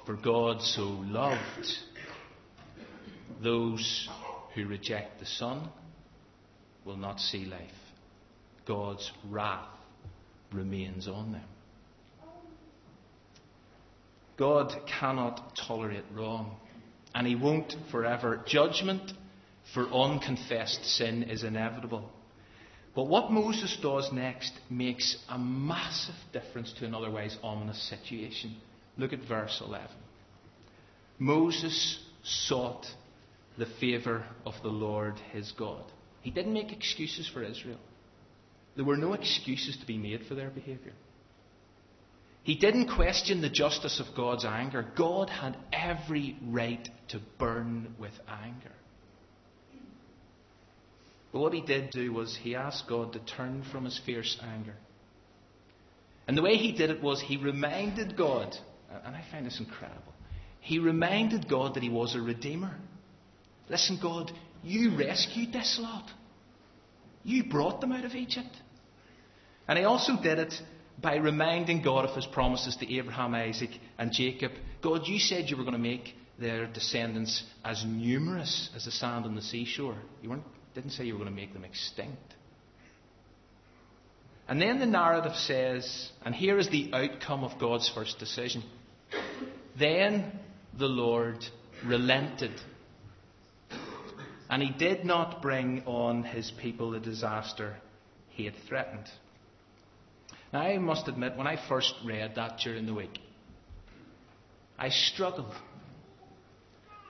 For 0.05 0.15
God 0.15 0.61
so 0.63 0.83
loved 0.83 1.67
those 3.43 4.09
who 4.55 4.67
reject 4.67 5.21
the 5.21 5.27
Son 5.27 5.69
will 6.85 6.97
not 6.97 7.21
see 7.21 7.45
life. 7.45 7.61
God's 8.67 9.13
wrath 9.29 9.69
remains 10.53 11.07
on 11.07 11.33
them. 11.33 11.45
God 14.37 14.75
cannot 14.99 15.57
tolerate 15.57 16.05
wrong, 16.13 16.57
and 17.15 17.27
He 17.27 17.35
won't 17.35 17.75
forever. 17.91 18.43
Judgment 18.47 19.13
for 19.75 19.87
unconfessed 19.87 20.85
sin 20.85 21.25
is 21.25 21.45
inevitable. 21.45 22.11
But 22.99 23.07
what 23.07 23.31
Moses 23.31 23.79
does 23.81 24.11
next 24.13 24.53
makes 24.69 25.19
a 25.29 25.39
massive 25.39 26.17
difference 26.33 26.73
to 26.81 26.85
an 26.85 26.97
otherwise 26.97 27.39
ominous 27.45 27.81
situation. 27.89 28.57
Look 28.97 29.13
at 29.13 29.21
verse 29.21 29.63
11. 29.65 29.87
Moses 31.21 32.01
sought 32.25 32.85
the 33.57 33.69
favour 33.79 34.25
of 34.45 34.55
the 34.65 34.69
Lord 34.69 35.15
his 35.31 35.53
God. 35.53 35.85
He 36.23 36.33
didn't 36.33 36.53
make 36.53 36.73
excuses 36.73 37.31
for 37.33 37.45
Israel. 37.45 37.79
There 38.75 38.85
were 38.85 38.97
no 38.97 39.13
excuses 39.13 39.77
to 39.77 39.87
be 39.87 39.97
made 39.97 40.27
for 40.27 40.35
their 40.35 40.51
behaviour. 40.51 40.95
He 42.43 42.57
didn't 42.57 42.97
question 42.97 43.43
the 43.43 43.49
justice 43.49 44.01
of 44.01 44.17
God's 44.17 44.45
anger. 44.45 44.85
God 44.97 45.31
had 45.31 45.57
every 45.73 46.37
right 46.43 46.89
to 47.11 47.21
burn 47.39 47.95
with 48.01 48.19
anger. 48.27 48.73
But 51.39 51.43
what 51.43 51.55
he 51.55 51.61
did 51.61 51.91
do 51.91 52.13
was 52.13 52.37
he 52.37 52.57
asked 52.57 52.89
God 52.89 53.13
to 53.13 53.21
turn 53.21 53.63
from 53.71 53.85
his 53.85 53.97
fierce 54.05 54.37
anger. 54.43 54.75
And 56.27 56.37
the 56.37 56.43
way 56.43 56.57
he 56.57 56.73
did 56.73 56.91
it 56.91 57.01
was 57.01 57.21
he 57.21 57.37
reminded 57.37 58.17
God, 58.17 58.57
and 59.05 59.15
I 59.15 59.23
find 59.31 59.47
this 59.47 59.61
incredible, 59.61 60.13
he 60.59 60.81
reminded 60.81 61.49
God 61.49 61.75
that 61.75 61.85
he 61.85 61.91
was 61.91 62.17
a 62.17 62.21
redeemer. 62.21 62.75
Listen, 63.69 64.01
God, 64.03 64.33
you 64.65 64.99
rescued 64.99 65.53
this 65.53 65.79
lot. 65.81 66.11
You 67.23 67.45
brought 67.45 67.81
them 67.81 67.93
out 67.93 68.05
of 68.05 68.17
Egypt. 68.17 68.57
And 69.69 69.79
he 69.79 69.85
also 69.85 70.21
did 70.21 70.41
it 70.41 70.61
by 71.01 71.19
reminding 71.19 71.83
God 71.83 72.05
of 72.05 72.17
his 72.17 72.27
promises 72.27 72.75
to 72.79 72.93
Abraham, 72.93 73.37
Isaac, 73.37 73.71
and 73.97 74.11
Jacob. 74.11 74.51
God, 74.83 75.07
you 75.07 75.21
said 75.21 75.49
you 75.49 75.57
were 75.57 75.63
going 75.63 75.75
to 75.75 75.79
make 75.79 76.17
their 76.37 76.67
descendants 76.67 77.45
as 77.65 77.85
numerous 77.85 78.71
as 78.75 78.87
the 78.87 78.91
sand 78.91 79.25
on 79.25 79.37
the 79.37 79.43
seashore. 79.43 79.99
You 80.21 80.31
weren't, 80.31 80.43
didn't 80.79 80.93
say 80.93 81.05
you 81.05 81.15
were 81.15 81.19
going 81.19 81.31
to 81.31 81.35
make 81.35 81.53
them 81.53 81.65
extinct. 81.65 82.35
And 84.47 84.63
then 84.63 84.79
the 84.79 84.87
narrative 84.87 85.35
says, 85.35 86.11
and 86.25 86.33
here 86.33 86.57
is 86.57 86.69
the 86.69 86.93
outcome 86.93 87.43
of 87.43 87.59
God's 87.59 87.91
first 87.93 88.21
decision. 88.21 88.63
Then 89.77 90.39
the 90.79 90.87
Lord 90.87 91.45
relented. 91.85 92.53
And 94.49 94.63
he 94.63 94.71
did 94.71 95.05
not 95.05 95.43
bring 95.43 95.83
on 95.85 96.23
his 96.23 96.53
people 96.63 96.93
the 96.93 97.01
disaster 97.01 97.77
he 98.29 98.45
had 98.45 98.55
threatened. 98.69 99.07
Now, 100.53 100.61
I 100.61 100.79
must 100.79 101.09
admit, 101.09 101.37
when 101.37 101.49
I 101.49 101.59
first 101.69 101.93
read 102.07 102.37
that 102.37 102.61
during 102.63 102.87
the 102.87 102.95
week, 102.95 103.19
I 104.79 104.91
struggled. 104.91 105.53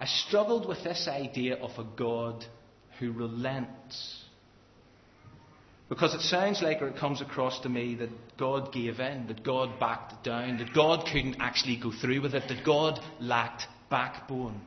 I 0.00 0.06
struggled 0.06 0.66
with 0.66 0.82
this 0.82 1.06
idea 1.06 1.56
of 1.56 1.78
a 1.78 1.84
God 1.84 2.46
who 2.98 3.12
relents. 3.12 4.24
Because 5.88 6.14
it 6.14 6.20
sounds 6.20 6.60
like, 6.60 6.82
or 6.82 6.88
it 6.88 6.96
comes 6.96 7.22
across 7.22 7.60
to 7.60 7.68
me, 7.68 7.94
that 7.96 8.10
God 8.36 8.72
gave 8.72 9.00
in, 9.00 9.26
that 9.28 9.42
God 9.42 9.80
backed 9.80 10.22
down, 10.22 10.58
that 10.58 10.74
God 10.74 11.06
couldn't 11.10 11.36
actually 11.40 11.78
go 11.82 11.92
through 11.92 12.20
with 12.20 12.34
it, 12.34 12.44
that 12.48 12.64
God 12.64 13.00
lacked 13.20 13.66
backbone. 13.88 14.60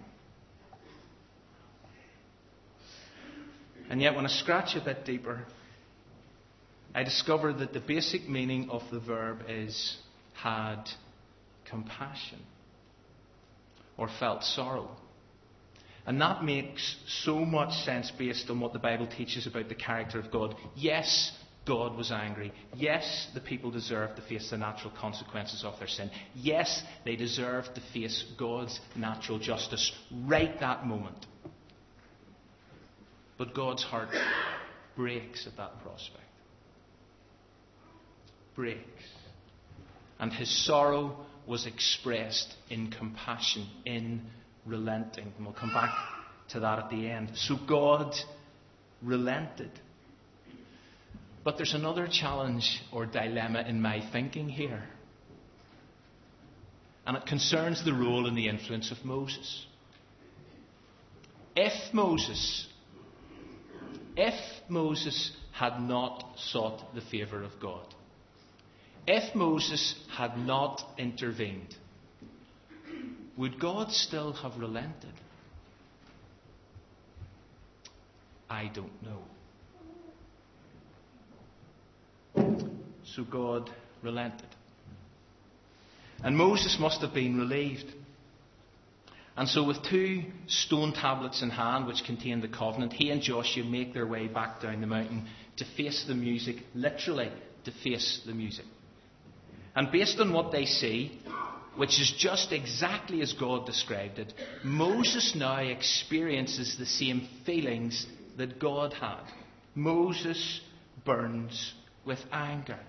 And 3.90 4.02
yet, 4.02 4.16
when 4.16 4.26
I 4.26 4.30
scratch 4.30 4.76
a 4.76 4.82
bit 4.84 5.06
deeper, 5.06 5.46
I 6.96 7.04
discover 7.04 7.54
that 7.54 7.74
the 7.74 7.80
basic 7.80 8.28
meaning 8.28 8.70
of 8.70 8.82
the 8.92 9.00
verb 9.00 9.44
is 9.48 9.98
had 10.34 10.84
compassion 11.66 12.40
or 13.98 14.10
felt 14.20 14.44
sorrow. 14.44 14.90
And 16.06 16.20
that 16.22 16.44
makes 16.44 16.96
so 17.24 17.46
much 17.46 17.74
sense 17.84 18.12
based 18.12 18.50
on 18.50 18.60
what 18.60 18.74
the 18.74 18.80
Bible 18.80 19.08
teaches 19.08 19.48
about 19.48 19.70
the 19.70 19.76
character 19.76 20.20
of 20.20 20.32
God. 20.32 20.56
Yes, 20.76 21.32
God 21.66 21.96
was 21.96 22.12
angry. 22.12 22.52
Yes, 22.76 23.28
the 23.34 23.40
people 23.40 23.70
deserved 23.70 24.16
to 24.16 24.22
face 24.24 24.50
the 24.50 24.58
natural 24.58 24.92
consequences 25.00 25.64
of 25.64 25.78
their 25.78 25.88
sin. 25.88 26.10
Yes, 26.34 26.84
they 27.06 27.16
deserved 27.16 27.76
to 27.76 27.82
face 27.94 28.26
God's 28.38 28.80
natural 28.96 29.38
justice 29.38 29.92
right 30.26 30.60
that 30.60 30.88
moment. 30.88 31.26
But 33.38 33.54
God's 33.54 33.84
heart 33.84 34.10
breaks 34.96 35.46
at 35.46 35.58
that 35.58 35.82
prospect 35.84 36.26
breaks. 38.56 39.04
And 40.20 40.32
his 40.32 40.66
sorrow 40.66 41.26
was 41.48 41.66
expressed 41.66 42.54
in 42.70 42.92
compassion, 42.92 43.68
in 43.86 44.22
relenting. 44.66 45.32
And 45.38 45.46
we'll 45.46 45.56
come 45.56 45.74
back 45.74 45.94
to 46.50 46.60
that 46.60 46.80
at 46.80 46.90
the 46.90 47.10
end. 47.10 47.32
So 47.36 47.58
God 47.68 48.14
relented. 49.02 49.72
But 51.44 51.58
there's 51.58 51.74
another 51.74 52.08
challenge 52.08 52.82
or 52.92 53.06
dilemma 53.06 53.62
in 53.68 53.82
my 53.82 54.02
thinking 54.12 54.50
here. 54.50 54.84
And 57.06 57.18
it 57.18 57.26
concerns 57.26 57.84
the 57.84 57.94
role 57.94 58.28
and 58.28 58.38
the 58.38 58.48
influence 58.48 58.92
of 58.92 59.04
Moses. 59.04 59.66
If 61.56 61.94
Moses, 61.94 62.68
if 64.16 64.36
Moses 64.70 65.32
had 65.52 65.82
not 65.82 66.24
sought 66.38 66.94
the 66.94 67.02
favour 67.02 67.44
of 67.44 67.52
God, 67.60 67.86
if 69.08 69.34
Moses 69.36 69.96
had 70.16 70.38
not 70.38 70.82
intervened, 70.98 71.76
would 73.42 73.60
God 73.60 73.92
still 73.92 74.34
have 74.34 74.56
relented? 74.60 75.14
I 78.48 78.70
don't 78.72 78.92
know. 79.02 79.24
So 83.04 83.24
God 83.24 83.72
relented. 84.04 84.46
And 86.24 86.38
Moses 86.38 86.78
must 86.80 87.02
have 87.02 87.16
been 87.16 87.40
relieved. 87.40 87.92
And 89.36 89.50
so, 89.50 89.64
with 89.64 89.82
two 89.90 90.26
stone 90.46 90.94
tablets 90.94 91.42
in 91.42 91.50
hand, 91.50 91.88
which 91.88 92.04
contain 92.06 92.42
the 92.42 92.48
covenant, 92.48 92.94
he 92.94 93.10
and 93.10 93.24
Joshua 93.24 93.64
make 93.64 93.92
their 93.92 94.06
way 94.06 94.28
back 94.28 94.62
down 94.62 94.82
the 94.82 94.88
mountain 94.88 95.28
to 95.58 95.66
face 95.76 96.06
the 96.08 96.14
music, 96.14 96.58
literally, 96.76 97.32
to 97.66 97.72
face 97.84 98.22
the 98.24 98.34
music. 98.34 98.66
And 99.76 99.92
based 99.92 100.20
on 100.20 100.32
what 100.32 100.52
they 100.52 100.66
see, 100.66 101.20
which 101.76 102.00
is 102.00 102.14
just 102.18 102.52
exactly 102.52 103.22
as 103.22 103.34
God 103.34 103.66
described 103.66 104.20
it, 104.20 104.34
Moses 104.64 105.34
now 105.36 105.58
experiences 105.58 106.78
the 106.78 106.86
same 106.86 107.28
feelings 107.46 108.06
that 108.38 108.60
God 108.60 108.94
had. 108.94 109.24
Moses 109.74 110.62
burns 111.06 111.74
with 112.06 112.20
anger. 112.32 112.80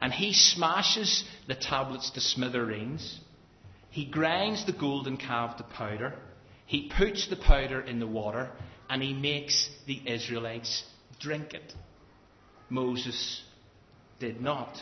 And 0.00 0.12
he 0.12 0.34
smashes 0.34 1.24
the 1.48 1.54
tablets 1.54 2.10
to 2.10 2.20
smithereens. 2.20 3.18
He 3.90 4.04
grinds 4.04 4.66
the 4.66 4.72
golden 4.72 5.16
calf 5.16 5.56
to 5.56 5.62
powder. 5.62 6.14
He 6.66 6.92
puts 6.94 7.28
the 7.28 7.36
powder 7.36 7.80
in 7.80 7.98
the 7.98 8.06
water. 8.06 8.50
and 8.88 9.02
he 9.02 9.12
makes 9.12 9.68
the 9.86 10.00
Israelites 10.06 10.84
drink 11.18 11.54
it. 11.54 11.74
Moses 12.68 13.42
did 14.20 14.40
not 14.40 14.76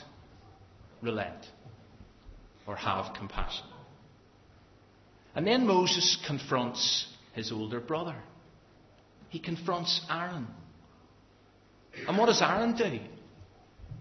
relent 1.01 1.47
or 2.67 2.77
have 2.77 3.15
compassion. 3.15 3.67
And 5.35 5.47
then 5.47 5.67
Moses 5.67 6.19
confronts 6.27 7.07
his 7.33 7.51
older 7.53 7.81
brother. 7.81 8.17
He 9.29 9.41
confronts 9.41 10.01
Aaron. 10.09 10.47
And 12.07 12.17
what 12.17 12.27
does 12.27 12.41
Aaron 12.41 12.77
do? 12.77 13.01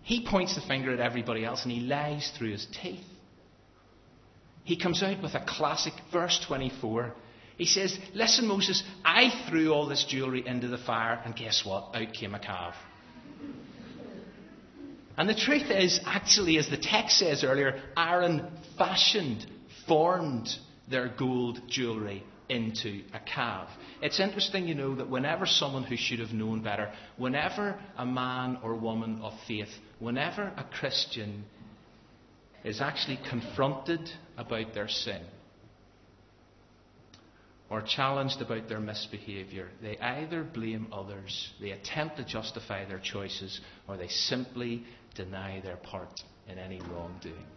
He 0.03 0.27
points 0.27 0.55
the 0.55 0.62
finger 0.62 0.93
at 0.93 1.00
everybody 1.00 1.46
else 1.46 1.63
and 1.63 1.72
he 1.72 1.79
lies 1.79 2.32
through 2.38 2.51
his 2.51 2.67
teeth. 2.82 3.05
He 4.63 4.77
comes 4.77 5.03
out 5.03 5.22
with 5.22 5.34
a 5.34 5.43
classic 5.46 5.93
verse 6.12 6.39
24. 6.48 7.13
He 7.58 7.65
says, 7.65 7.98
Listen, 8.13 8.48
Moses, 8.48 8.84
I 9.03 9.46
threw 9.50 9.74
all 9.74 9.88
this 9.88 10.05
jewelry 10.08 10.46
into 10.46 10.67
the 10.67 10.77
fire, 10.77 11.22
and 11.24 11.36
guess 11.36 11.63
what? 11.65 11.96
Out 11.96 12.13
came 12.13 12.34
a 12.34 12.39
calf. 12.39 12.75
And 15.17 15.29
the 15.29 15.36
truth 15.36 15.70
is, 15.70 16.00
actually, 16.05 16.58
as 16.58 16.70
the 16.70 16.77
text 16.77 17.20
says 17.20 17.43
earlier, 17.43 17.82
Aaron 17.96 18.48
fashioned, 18.77 19.46
formed 19.88 20.50
their 20.89 21.10
gold 21.17 21.62
jewelry 21.70 22.24
into 22.50 23.03
a 23.13 23.20
calf. 23.20 23.70
It's 24.01 24.20
interesting, 24.20 24.67
you 24.67 24.75
know, 24.75 24.96
that 24.96 25.10
whenever 25.10 25.46
someone 25.46 25.84
who 25.84 25.98
should 25.98 26.20
have 26.20 26.32
known 26.32 26.62
better, 26.62 26.91
whenever 27.17 27.79
a 27.98 28.05
man 28.05 28.58
or 28.63 28.75
woman 28.75 29.22
of 29.22 29.34
faith, 29.48 29.70
whenever 30.00 30.43
a 30.43 30.65
Christian 30.79 31.46
is 32.63 32.82
actually 32.82 33.20
confronted 33.29 34.10
about 34.38 34.74
their 34.74 34.88
sin 34.88 35.22
or 37.74 37.82
challenged 37.82 38.39
about 38.39 38.70
their 38.70 38.80
misbehaviour, 38.80 39.68
they 39.82 39.98
either 39.98 40.44
blame 40.44 40.86
others, 40.94 41.51
they 41.60 41.72
attempt 41.72 42.18
to 42.18 42.24
justify 42.24 42.86
their 42.86 43.00
choices, 43.00 43.60
or 43.88 43.98
they 43.98 44.08
simply 44.08 44.84
deny 45.15 45.60
their 45.60 45.77
part 45.77 46.22
in 46.48 46.60
any 46.60 46.80
wrongdoing. 46.82 47.48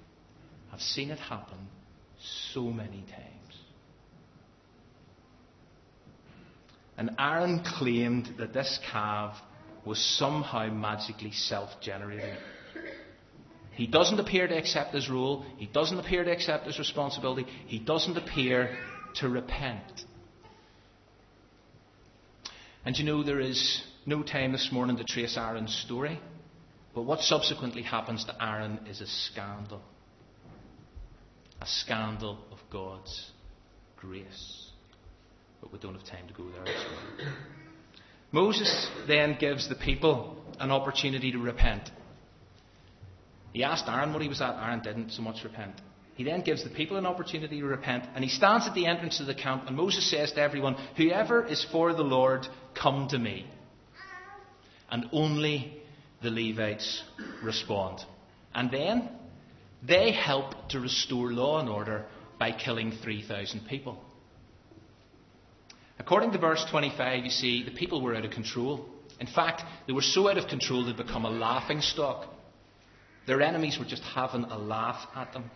I've 0.73 0.81
seen 0.81 1.11
it 1.11 1.19
happen 1.19 1.59
so 2.53 2.63
many 2.63 3.05
times. 3.11 3.61
And 6.97 7.11
Aaron 7.19 7.63
claimed 7.63 8.37
that 8.39 8.55
this 8.55 8.81
calf 8.91 9.37
was 9.85 10.03
somehow 10.03 10.71
magically 10.71 11.33
self 11.33 11.79
generating. 11.83 12.37
He 13.73 13.87
doesn't 13.87 14.19
appear 14.19 14.49
to 14.49 14.57
accept 14.57 14.95
his 14.95 15.11
role. 15.11 15.45
He 15.59 15.67
doesn't 15.67 15.99
appear 15.99 16.25
to 16.25 16.31
accept 16.31 16.65
his 16.65 16.79
responsibility. 16.79 17.45
He 17.67 17.79
doesn't 17.79 18.17
appear 18.17 18.79
to 19.17 19.29
repent. 19.29 20.06
And 22.87 22.97
you 22.97 23.05
know, 23.05 23.25
there 23.25 23.41
is 23.41 23.83
no 24.07 24.23
time 24.23 24.53
this 24.53 24.71
morning 24.71 24.97
to 24.99 25.05
trace 25.05 25.37
Aaron's 25.37 25.75
story. 25.85 26.21
But 26.95 27.03
what 27.03 27.19
subsequently 27.19 27.83
happens 27.83 28.25
to 28.27 28.43
Aaron 28.43 28.79
is 28.89 29.01
a 29.01 29.09
scandal. 29.09 29.83
A 31.61 31.67
scandal 31.67 32.39
of 32.53 32.59
God's 32.71 33.33
grace. 33.97 34.71
But 35.61 35.73
we 35.73 35.81
don't 35.81 35.95
have 35.95 36.07
time 36.07 36.29
to 36.29 36.35
go 36.35 36.49
there 36.49 36.65
this. 36.65 37.29
Moses 38.31 38.89
then 39.09 39.37
gives 39.41 39.69
the 39.69 39.75
people 39.75 40.37
an 40.61 40.71
opportunity 40.71 41.33
to 41.33 41.39
repent. 41.39 41.91
He 43.53 43.65
asked 43.65 43.89
Aaron 43.89 44.13
what 44.13 44.23
he 44.23 44.29
was 44.29 44.41
at. 44.41 44.55
Aaron 44.63 44.81
didn't 44.81 45.11
so 45.11 45.23
much 45.23 45.43
repent. 45.43 45.75
He 46.17 46.25
then 46.25 46.41
gives 46.41 46.65
the 46.65 46.71
people 46.71 46.97
an 46.97 47.05
opportunity 47.05 47.61
to 47.61 47.67
repent, 47.67 48.05
and 48.15 48.25
he 48.25 48.31
stands 48.31 48.67
at 48.67 48.75
the 48.75 48.87
entrance 48.87 49.21
of 49.21 49.27
the 49.27 49.35
camp, 49.35 49.65
and 49.67 49.77
Moses 49.77 50.11
says 50.11 50.33
to 50.33 50.41
everyone, 50.41 50.75
Whoever 50.97 51.47
is 51.47 51.65
for 51.71 51.93
the 51.93 52.03
Lord, 52.03 52.47
come 52.75 53.09
to 53.09 53.19
me. 53.19 53.47
And 54.91 55.07
only 55.13 55.83
the 56.23 56.31
Levites 56.31 57.03
respond. 57.43 58.01
And 58.55 58.71
then 58.71 59.11
they 59.83 60.11
help 60.13 60.71
to 60.71 60.81
restore 60.81 61.33
law 61.33 61.61
and 61.61 61.69
order 61.69 62.07
by 62.39 62.53
killing 62.53 62.93
3,000 63.03 63.67
people. 63.69 64.03
According 65.99 66.33
to 66.33 66.39
verse 66.39 66.65
25, 66.71 67.25
you 67.25 67.31
see, 67.31 67.63
the 67.63 67.73
people 67.73 68.01
were 68.01 68.15
out 68.15 68.25
of 68.25 68.31
control. 68.31 68.87
In 69.21 69.27
fact, 69.27 69.63
they 69.87 69.93
were 69.93 70.03
so 70.03 70.31
out 70.31 70.39
of 70.39 70.49
control 70.49 70.87
they'd 70.87 70.97
become 70.97 71.27
a 71.27 71.31
laughing 71.31 71.83
stock. 71.83 72.33
Their 73.27 73.43
enemies 73.43 73.79
were 73.79 73.85
just 73.85 74.03
having 74.03 74.45
a 74.45 74.59
laugh 74.59 75.07
at 75.15 75.35
them. 75.35 75.51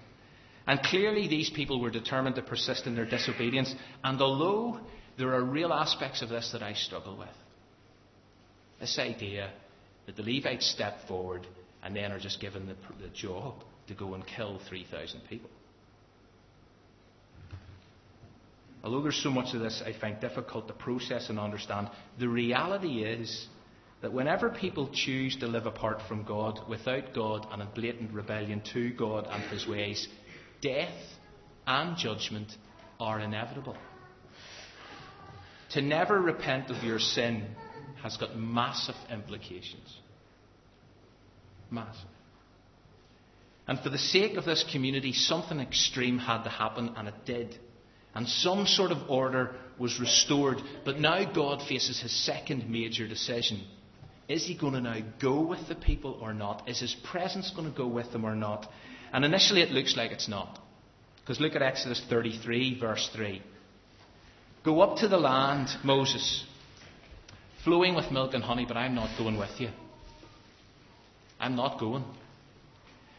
And 0.66 0.80
clearly, 0.82 1.26
these 1.26 1.50
people 1.50 1.80
were 1.80 1.90
determined 1.90 2.36
to 2.36 2.42
persist 2.42 2.86
in 2.86 2.94
their 2.94 3.06
disobedience. 3.06 3.74
And 4.04 4.20
although 4.20 4.78
there 5.18 5.34
are 5.34 5.42
real 5.42 5.72
aspects 5.72 6.22
of 6.22 6.28
this 6.28 6.50
that 6.52 6.62
I 6.62 6.74
struggle 6.74 7.16
with, 7.16 7.28
this 8.78 8.98
idea 8.98 9.50
that 10.06 10.16
the 10.16 10.22
Levites 10.22 10.66
step 10.66 11.06
forward 11.06 11.46
and 11.82 11.96
then 11.96 12.12
are 12.12 12.18
just 12.18 12.40
given 12.40 12.66
the, 12.66 12.74
the 13.02 13.08
job 13.08 13.54
to 13.88 13.94
go 13.94 14.14
and 14.14 14.26
kill 14.26 14.60
3,000 14.68 15.20
people. 15.28 15.50
Although 18.82 19.02
there's 19.02 19.22
so 19.22 19.30
much 19.30 19.54
of 19.54 19.60
this 19.60 19.82
I 19.84 19.92
find 19.92 20.18
difficult 20.20 20.68
to 20.68 20.74
process 20.74 21.28
and 21.28 21.38
understand, 21.38 21.90
the 22.18 22.28
reality 22.28 23.04
is 23.04 23.46
that 24.00 24.12
whenever 24.12 24.48
people 24.48 24.88
choose 24.92 25.36
to 25.36 25.46
live 25.46 25.66
apart 25.66 26.00
from 26.08 26.24
God, 26.24 26.60
without 26.68 27.12
God, 27.14 27.46
and 27.52 27.60
in 27.60 27.68
blatant 27.74 28.12
rebellion 28.12 28.62
to 28.72 28.90
God 28.94 29.26
and 29.30 29.42
His 29.44 29.66
ways, 29.66 30.08
death 30.60 30.94
and 31.66 31.96
judgment 31.96 32.48
are 32.98 33.20
inevitable. 33.20 33.76
To 35.70 35.82
never 35.82 36.20
repent 36.20 36.70
of 36.70 36.82
your 36.82 36.98
sin 36.98 37.46
has 38.02 38.16
got 38.16 38.36
massive 38.36 38.96
implications. 39.10 39.96
Massive. 41.70 42.08
And 43.68 43.78
for 43.78 43.90
the 43.90 43.98
sake 43.98 44.36
of 44.36 44.44
this 44.44 44.64
community, 44.72 45.12
something 45.12 45.60
extreme 45.60 46.18
had 46.18 46.42
to 46.42 46.50
happen, 46.50 46.92
and 46.96 47.06
it 47.06 47.14
did. 47.24 47.56
And 48.14 48.28
some 48.28 48.66
sort 48.66 48.90
of 48.90 49.08
order 49.08 49.54
was 49.78 50.00
restored. 50.00 50.58
But 50.84 50.98
now 50.98 51.30
God 51.32 51.62
faces 51.68 52.00
his 52.00 52.12
second 52.24 52.68
major 52.68 53.06
decision 53.06 53.60
is 54.30 54.46
he 54.46 54.54
going 54.54 54.74
to 54.74 54.80
now 54.80 55.00
go 55.20 55.40
with 55.40 55.66
the 55.66 55.74
people 55.74 56.16
or 56.22 56.32
not? 56.32 56.68
Is 56.68 56.78
his 56.78 56.94
presence 57.10 57.50
going 57.50 57.68
to 57.68 57.76
go 57.76 57.88
with 57.88 58.12
them 58.12 58.24
or 58.24 58.36
not? 58.36 58.70
And 59.12 59.24
initially 59.24 59.62
it 59.62 59.70
looks 59.70 59.96
like 59.96 60.12
it's 60.12 60.28
not. 60.28 60.58
Because 61.20 61.40
look 61.40 61.54
at 61.54 61.62
Exodus 61.62 62.02
33, 62.08 62.78
verse 62.80 63.08
3. 63.14 63.42
Go 64.64 64.80
up 64.80 64.98
to 64.98 65.08
the 65.08 65.16
land, 65.16 65.68
Moses, 65.84 66.44
flowing 67.64 67.94
with 67.94 68.10
milk 68.10 68.34
and 68.34 68.42
honey, 68.42 68.64
but 68.66 68.76
I'm 68.76 68.94
not 68.94 69.16
going 69.18 69.38
with 69.38 69.58
you. 69.58 69.70
I'm 71.38 71.56
not 71.56 71.80
going. 71.80 72.04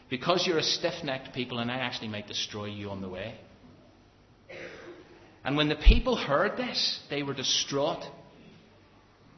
Because 0.08 0.46
you're 0.46 0.58
a 0.58 0.62
stiff 0.62 1.02
necked 1.02 1.34
people, 1.34 1.58
and 1.58 1.70
I 1.70 1.76
actually 1.76 2.08
might 2.08 2.26
destroy 2.26 2.66
you 2.66 2.90
on 2.90 3.00
the 3.00 3.08
way. 3.08 3.34
And 5.44 5.56
when 5.56 5.68
the 5.68 5.76
people 5.76 6.16
heard 6.16 6.56
this, 6.56 7.00
they 7.10 7.22
were 7.22 7.34
distraught. 7.34 8.04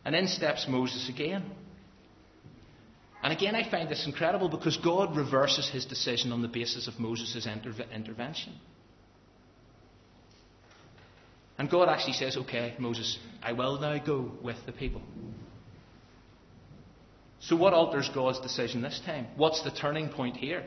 And 0.04 0.14
in 0.14 0.28
steps 0.28 0.66
Moses 0.68 1.08
again. 1.08 1.50
And 3.24 3.32
again, 3.32 3.54
I 3.54 3.68
find 3.70 3.88
this 3.88 4.04
incredible 4.04 4.50
because 4.50 4.76
God 4.76 5.16
reverses 5.16 5.70
his 5.70 5.86
decision 5.86 6.30
on 6.30 6.42
the 6.42 6.48
basis 6.48 6.86
of 6.86 7.00
Moses' 7.00 7.46
interve- 7.46 7.90
intervention. 7.90 8.52
And 11.56 11.70
God 11.70 11.88
actually 11.88 12.12
says, 12.12 12.36
Okay, 12.36 12.74
Moses, 12.78 13.18
I 13.42 13.54
will 13.54 13.80
now 13.80 13.96
go 13.96 14.30
with 14.42 14.58
the 14.66 14.72
people. 14.72 15.00
So, 17.40 17.56
what 17.56 17.72
alters 17.72 18.10
God's 18.14 18.40
decision 18.40 18.82
this 18.82 19.00
time? 19.06 19.26
What's 19.36 19.62
the 19.62 19.70
turning 19.70 20.10
point 20.10 20.36
here? 20.36 20.62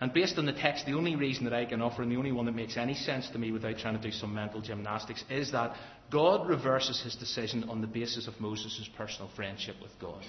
And 0.00 0.10
based 0.10 0.38
on 0.38 0.46
the 0.46 0.54
text, 0.54 0.86
the 0.86 0.94
only 0.94 1.16
reason 1.16 1.44
that 1.44 1.52
I 1.52 1.66
can 1.66 1.82
offer, 1.82 2.02
and 2.02 2.10
the 2.10 2.16
only 2.16 2.32
one 2.32 2.46
that 2.46 2.54
makes 2.54 2.78
any 2.78 2.94
sense 2.94 3.28
to 3.30 3.38
me 3.38 3.52
without 3.52 3.76
trying 3.76 3.96
to 3.96 4.02
do 4.02 4.10
some 4.10 4.34
mental 4.34 4.62
gymnastics, 4.62 5.22
is 5.28 5.52
that 5.52 5.76
God 6.10 6.48
reverses 6.48 7.02
his 7.02 7.14
decision 7.14 7.64
on 7.68 7.82
the 7.82 7.86
basis 7.86 8.26
of 8.26 8.40
Moses' 8.40 8.88
personal 8.96 9.30
friendship 9.36 9.76
with 9.82 9.92
God. 10.00 10.22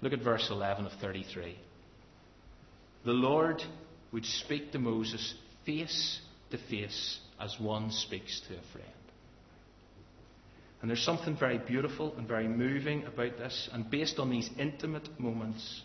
Look 0.00 0.12
at 0.12 0.22
verse 0.22 0.48
11 0.50 0.86
of 0.86 0.92
33. 1.00 1.56
The 3.04 3.12
Lord 3.12 3.62
would 4.12 4.24
speak 4.24 4.72
to 4.72 4.78
Moses 4.78 5.34
face 5.64 6.20
to 6.50 6.58
face 6.58 7.18
as 7.40 7.58
one 7.58 7.90
speaks 7.90 8.40
to 8.48 8.54
a 8.54 8.72
friend. 8.72 8.92
And 10.80 10.90
there's 10.90 11.02
something 11.02 11.36
very 11.36 11.58
beautiful 11.58 12.14
and 12.16 12.28
very 12.28 12.48
moving 12.48 13.04
about 13.04 13.38
this. 13.38 13.68
And 13.72 13.90
based 13.90 14.18
on 14.18 14.30
these 14.30 14.50
intimate 14.58 15.18
moments, 15.18 15.82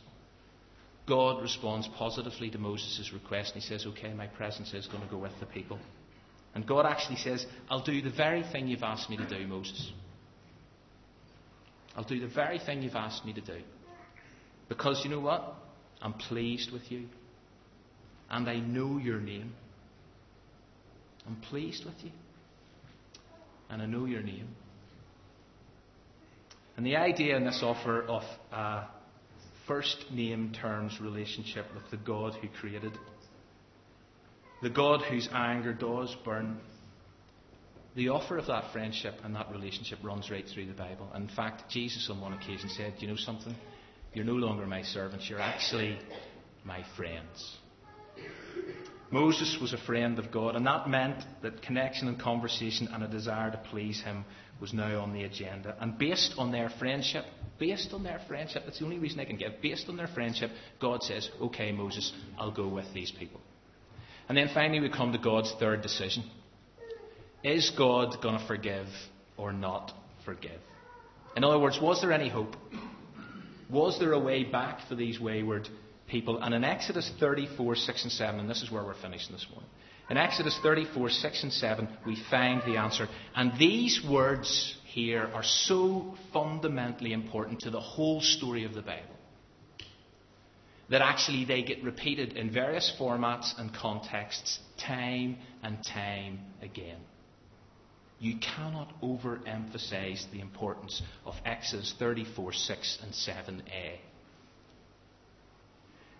God 1.08 1.42
responds 1.42 1.88
positively 1.88 2.50
to 2.52 2.58
Moses' 2.58 3.12
request. 3.14 3.54
And 3.54 3.64
he 3.64 3.68
says, 3.68 3.86
Okay, 3.86 4.14
my 4.14 4.28
presence 4.28 4.74
is 4.74 4.88
going 4.88 5.04
to 5.04 5.10
go 5.10 5.18
with 5.18 5.32
the 5.40 5.46
people. 5.46 5.80
And 6.54 6.68
God 6.68 6.86
actually 6.86 7.16
says, 7.16 7.46
I'll 7.70 7.84
do 7.84 8.02
the 8.02 8.10
very 8.10 8.44
thing 8.44 8.68
you've 8.68 8.84
asked 8.84 9.10
me 9.10 9.18
to 9.18 9.28
do, 9.28 9.48
Moses. 9.48 9.92
I'll 11.96 12.04
do 12.04 12.20
the 12.20 12.28
very 12.28 12.60
thing 12.60 12.82
you've 12.82 12.96
asked 12.96 13.26
me 13.26 13.34
to 13.34 13.42
do. 13.42 13.62
Because 14.72 15.02
you 15.04 15.12
know 15.12 15.20
what? 15.20 15.54
I'm 16.02 16.14
pleased 16.14 16.72
with 16.72 16.90
you. 16.90 17.10
And 18.30 18.50
I 18.50 18.62
know 18.62 19.00
your 19.00 19.20
name. 19.20 19.52
I'm 21.28 21.36
pleased 21.50 21.84
with 21.84 21.96
you. 22.02 22.12
And 23.70 23.82
I 23.82 23.86
know 23.86 24.06
your 24.06 24.22
name. 24.22 24.48
And 26.78 26.86
the 26.86 26.96
idea 26.96 27.36
in 27.36 27.44
this 27.44 27.60
offer 27.62 28.02
of 28.04 28.24
a 28.54 28.86
first 29.68 30.06
name 30.10 30.54
terms 30.54 31.02
relationship 31.02 31.66
with 31.76 31.92
the 31.92 31.98
God 31.98 32.36
who 32.36 32.48
created, 32.48 32.98
the 34.64 34.70
God 34.70 35.02
whose 35.02 35.28
anger 35.34 35.74
does 35.74 36.16
burn, 36.24 36.62
the 37.98 38.08
offer 38.08 38.38
of 38.38 38.48
that 38.48 38.72
friendship 38.72 39.16
and 39.26 39.36
that 39.36 39.52
relationship 39.52 40.00
runs 40.02 40.32
right 40.32 40.46
through 40.48 40.68
the 40.68 40.74
Bible. 40.74 41.10
In 41.14 41.28
fact, 41.28 41.70
Jesus 41.70 42.10
on 42.10 42.22
one 42.22 42.32
occasion 42.32 42.70
said, 42.70 42.94
You 43.00 43.10
know 43.10 43.18
something? 43.18 43.54
You're 44.14 44.26
no 44.26 44.34
longer 44.34 44.66
my 44.66 44.84
servants, 44.84 45.30
you're 45.30 45.40
actually 45.40 45.98
my 46.64 46.84
friends. 46.98 47.58
Moses 49.10 49.58
was 49.60 49.74
a 49.74 49.78
friend 49.78 50.20
of 50.20 50.32
God, 50.32 50.56
and 50.56 50.66
that 50.66 50.90
meant 50.90 51.24
that 51.42 51.62
connection 51.62 52.08
and 52.08 52.20
conversation 52.20 52.88
and 52.94 53.04
a 53.04 53.08
desire 53.08 53.52
to 53.52 53.58
please 53.70 54.02
him 54.02 54.24
was 54.62 54.74
now 54.74 55.02
on 55.02 55.12
the 55.12 55.24
agenda. 55.24 55.76
And 55.82 55.98
based 55.98 56.36
on 56.38 56.52
their 56.52 56.70
friendship, 56.70 57.26
based 57.60 57.94
on 57.94 58.04
their 58.04 58.22
friendship, 58.28 58.64
that's 58.66 58.80
the 58.80 58.86
only 58.86 59.00
reason 59.00 59.20
I 59.20 59.26
can 59.26 59.38
give, 59.38 59.62
based 59.62 59.90
on 59.90 59.98
their 59.98 60.08
friendship, 60.08 60.52
God 60.80 61.04
says, 61.04 61.30
Okay, 61.42 61.72
Moses, 61.72 62.14
I'll 62.38 62.52
go 62.52 62.68
with 62.68 62.94
these 62.94 63.12
people. 63.12 63.42
And 64.30 64.38
then 64.38 64.50
finally, 64.54 64.80
we 64.80 64.90
come 64.90 65.12
to 65.12 65.18
God's 65.18 65.54
third 65.60 65.82
decision. 65.82 66.24
Is 67.44 67.72
God 67.78 68.22
going 68.22 68.40
to 68.40 68.48
forgive 68.48 68.88
or 69.36 69.52
not 69.52 69.92
forgive? 70.24 70.60
In 71.36 71.44
other 71.44 71.60
words, 71.60 71.80
was 71.82 72.00
there 72.02 72.14
any 72.14 72.30
hope? 72.30 72.56
Was 73.72 73.98
there 74.00 74.14
a 74.14 74.20
way 74.20 74.44
back 74.44 74.88
for 74.88 74.96
these 74.96 75.20
wayward 75.20 75.70
people? 76.08 76.42
And 76.42 76.54
in 76.54 76.64
Exodus 76.64 77.10
34, 77.20 77.76
6 77.76 78.04
and 78.04 78.12
7, 78.12 78.40
and 78.40 78.50
this 78.50 78.62
is 78.62 78.72
where 78.72 78.84
we're 78.84 79.02
finishing 79.02 79.32
this 79.32 79.48
morning. 79.50 79.70
In 80.10 80.18
Exodus 80.18 80.60
34, 80.62 81.10
6 81.10 81.44
and 81.44 81.54
7, 81.54 81.88
we 82.06 82.22
find 82.30 82.62
the 82.64 82.78
answer. 82.78 83.08
And 83.34 83.58
these 83.58 84.02
words 84.08 84.78
here 84.84 85.30
are 85.34 85.44
so 85.44 86.16
fundamentally 86.34 87.14
important 87.14 87.62
to 87.62 87.70
the 87.70 87.80
whole 87.80 88.20
story 88.20 88.66
of 88.66 88.74
the 88.74 88.82
Bible 88.82 89.16
that 90.90 91.02
actually 91.02 91.46
they 91.46 91.64
get 91.64 91.82
repeated 91.82 92.34
in 92.34 92.52
various 92.52 92.94
formats 93.00 93.58
and 93.58 93.74
contexts 93.74 94.60
time 94.78 95.38
and 95.64 95.78
time 95.86 96.40
again. 96.62 96.98
You 98.22 98.36
cannot 98.38 98.94
overemphasize 99.02 100.32
the 100.32 100.42
importance 100.42 101.02
of 101.26 101.34
Exodus 101.44 101.94
34, 101.98 102.54
6 102.54 103.00
and 103.02 103.14
7a. 103.14 103.98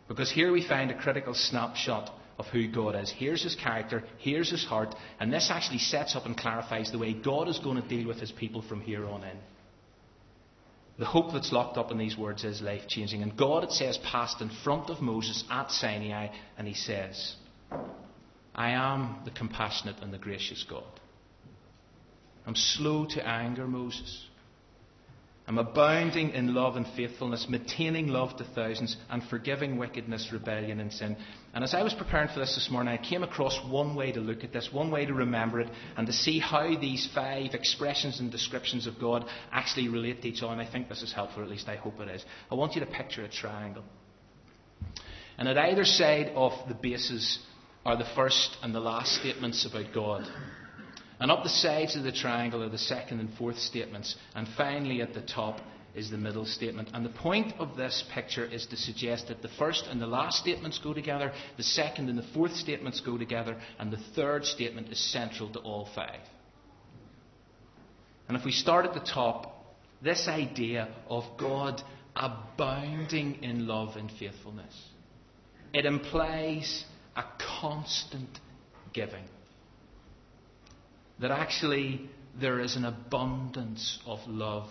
Because 0.08 0.32
here 0.32 0.52
we 0.52 0.68
find 0.68 0.90
a 0.90 1.00
critical 1.00 1.36
snapshot 1.36 2.12
of 2.40 2.48
who 2.48 2.68
God 2.68 2.96
is. 2.96 3.14
Here's 3.16 3.44
his 3.44 3.56
character, 3.56 4.04
here's 4.18 4.50
his 4.50 4.66
heart, 4.66 4.96
and 5.20 5.32
this 5.32 5.52
actually 5.52 5.78
sets 5.78 6.16
up 6.16 6.26
and 6.26 6.36
clarifies 6.36 6.92
the 6.92 6.98
way 6.98 7.14
God 7.14 7.48
is 7.48 7.60
going 7.60 7.80
to 7.80 7.88
deal 7.88 8.08
with 8.08 8.20
his 8.20 8.32
people 8.32 8.64
from 8.64 8.82
here 8.82 9.06
on 9.06 9.24
in. 9.24 9.38
The 10.98 11.06
hope 11.06 11.34
that's 11.34 11.52
locked 11.52 11.78
up 11.78 11.92
in 11.92 12.00
these 12.00 12.18
words 12.18 12.44
is 12.44 12.64
life 12.64 12.88
changing. 12.88 13.22
And 13.22 13.38
God, 13.38 13.64
it 13.64 13.72
says, 13.72 14.00
passed 14.00 14.42
in 14.42 14.50
front 14.64 14.90
of 14.90 15.02
Moses 15.02 15.44
at 15.52 15.70
Sinai, 15.70 16.30
and 16.58 16.68
he 16.68 16.74
says, 16.74 17.36
I 18.56 18.72
am 18.72 19.18
the 19.24 19.32
compassionate 19.32 19.98
and 20.02 20.12
the 20.12 20.18
gracious 20.18 20.66
God. 20.68 21.01
I'm 22.46 22.56
slow 22.56 23.06
to 23.06 23.28
anger, 23.28 23.68
Moses. 23.68 24.26
I'm 25.48 25.58
abounding 25.58 26.30
in 26.30 26.54
love 26.54 26.76
and 26.78 26.86
faithfulness, 26.96 27.48
maintaining 27.50 28.08
love 28.08 28.38
to 28.38 28.44
thousands, 28.44 28.96
and 29.10 29.24
forgiving 29.24 29.78
wickedness, 29.78 30.30
rebellion, 30.32 30.80
and 30.80 30.94
sin. 30.94 31.18
And 31.54 31.64
as 31.64 31.74
I 31.74 31.84
was 31.84 31.94
preparing 31.94 32.30
for 32.30 32.40
this 32.40 32.56
this 32.56 32.70
morning, 32.72 32.94
I 32.94 33.04
came 33.04 33.24
across 33.24 33.60
one 33.68 33.96
way 33.96 34.12
to 34.12 34.22
look 34.22 34.44
at 34.44 34.54
this, 34.54 34.70
one 34.72 34.92
way 34.92 35.06
to 35.06 35.14
remember 35.14 35.60
it, 35.60 35.70
and 35.98 36.08
to 36.08 36.14
see 36.14 36.40
how 36.40 36.80
these 36.80 37.10
five 37.14 37.54
expressions 37.54 38.20
and 38.20 38.32
descriptions 38.32 38.88
of 38.88 39.00
God 39.00 39.26
actually 39.52 39.90
relate 39.90 40.22
to 40.22 40.30
each 40.30 40.42
other. 40.44 40.54
And 40.54 40.62
I 40.62 40.72
think 40.72 40.88
this 40.88 41.02
is 41.02 41.12
helpful, 41.12 41.44
at 41.44 41.50
least 41.50 41.68
I 41.68 41.76
hope 41.76 42.00
it 42.00 42.08
is. 42.08 42.24
I 42.50 42.56
want 42.56 42.76
you 42.76 42.82
to 42.82 42.88
picture 42.88 43.24
a 43.24 43.30
triangle. 43.30 43.84
And 45.38 45.50
at 45.50 45.58
either 45.58 45.86
side 45.86 46.32
of 46.36 46.54
the 46.68 46.76
bases 46.76 47.40
are 47.84 47.98
the 47.98 48.08
first 48.16 48.58
and 48.62 48.76
the 48.76 48.80
last 48.80 49.16
statements 49.16 49.66
about 49.66 49.94
God. 49.94 50.28
And 51.22 51.30
up 51.30 51.44
the 51.44 51.50
sides 51.50 51.96
of 51.96 52.02
the 52.02 52.12
triangle 52.12 52.64
are 52.64 52.70
the 52.70 52.80
second 52.80 53.20
and 53.20 53.32
fourth 53.36 53.60
statements. 53.60 54.16
And 54.34 54.48
finally, 54.58 55.04
at 55.04 55.14
the 55.14 55.22
top 55.22 55.62
is 55.94 56.10
the 56.10 56.18
middle 56.18 56.48
statement. 56.48 56.90
And 56.96 57.06
the 57.06 57.10
point 57.10 57.54
of 57.60 57.78
this 57.78 58.04
picture 58.12 58.44
is 58.44 58.66
to 58.68 58.76
suggest 58.76 59.28
that 59.28 59.44
the 59.44 59.48
first 59.60 59.86
and 59.86 60.02
the 60.02 60.08
last 60.08 60.40
statements 60.40 60.80
go 60.80 60.96
together, 60.96 61.32
the 61.58 61.64
second 61.64 62.10
and 62.10 62.18
the 62.18 62.28
fourth 62.34 62.56
statements 62.56 63.02
go 63.02 63.20
together, 63.20 63.62
and 63.78 63.94
the 63.94 64.02
third 64.16 64.46
statement 64.46 64.90
is 64.90 65.00
central 65.12 65.48
to 65.50 65.60
all 65.60 65.88
five. 65.94 66.22
And 68.28 68.36
if 68.36 68.44
we 68.44 68.52
start 68.52 68.86
at 68.86 68.96
the 68.96 69.00
top, 69.00 69.76
this 70.02 70.28
idea 70.28 70.90
of 71.08 71.24
God 71.38 71.84
abounding 72.16 73.44
in 73.44 73.68
love 73.68 73.96
and 73.96 74.10
faithfulness, 74.10 74.74
it 75.72 75.86
implies 75.86 76.84
a 77.16 77.24
constant 77.60 78.40
giving 78.92 79.26
that 81.22 81.32
actually 81.32 82.10
there 82.40 82.60
is 82.60 82.76
an 82.76 82.86
abundance 82.86 84.00
of 84.06 84.20
love 84.28 84.70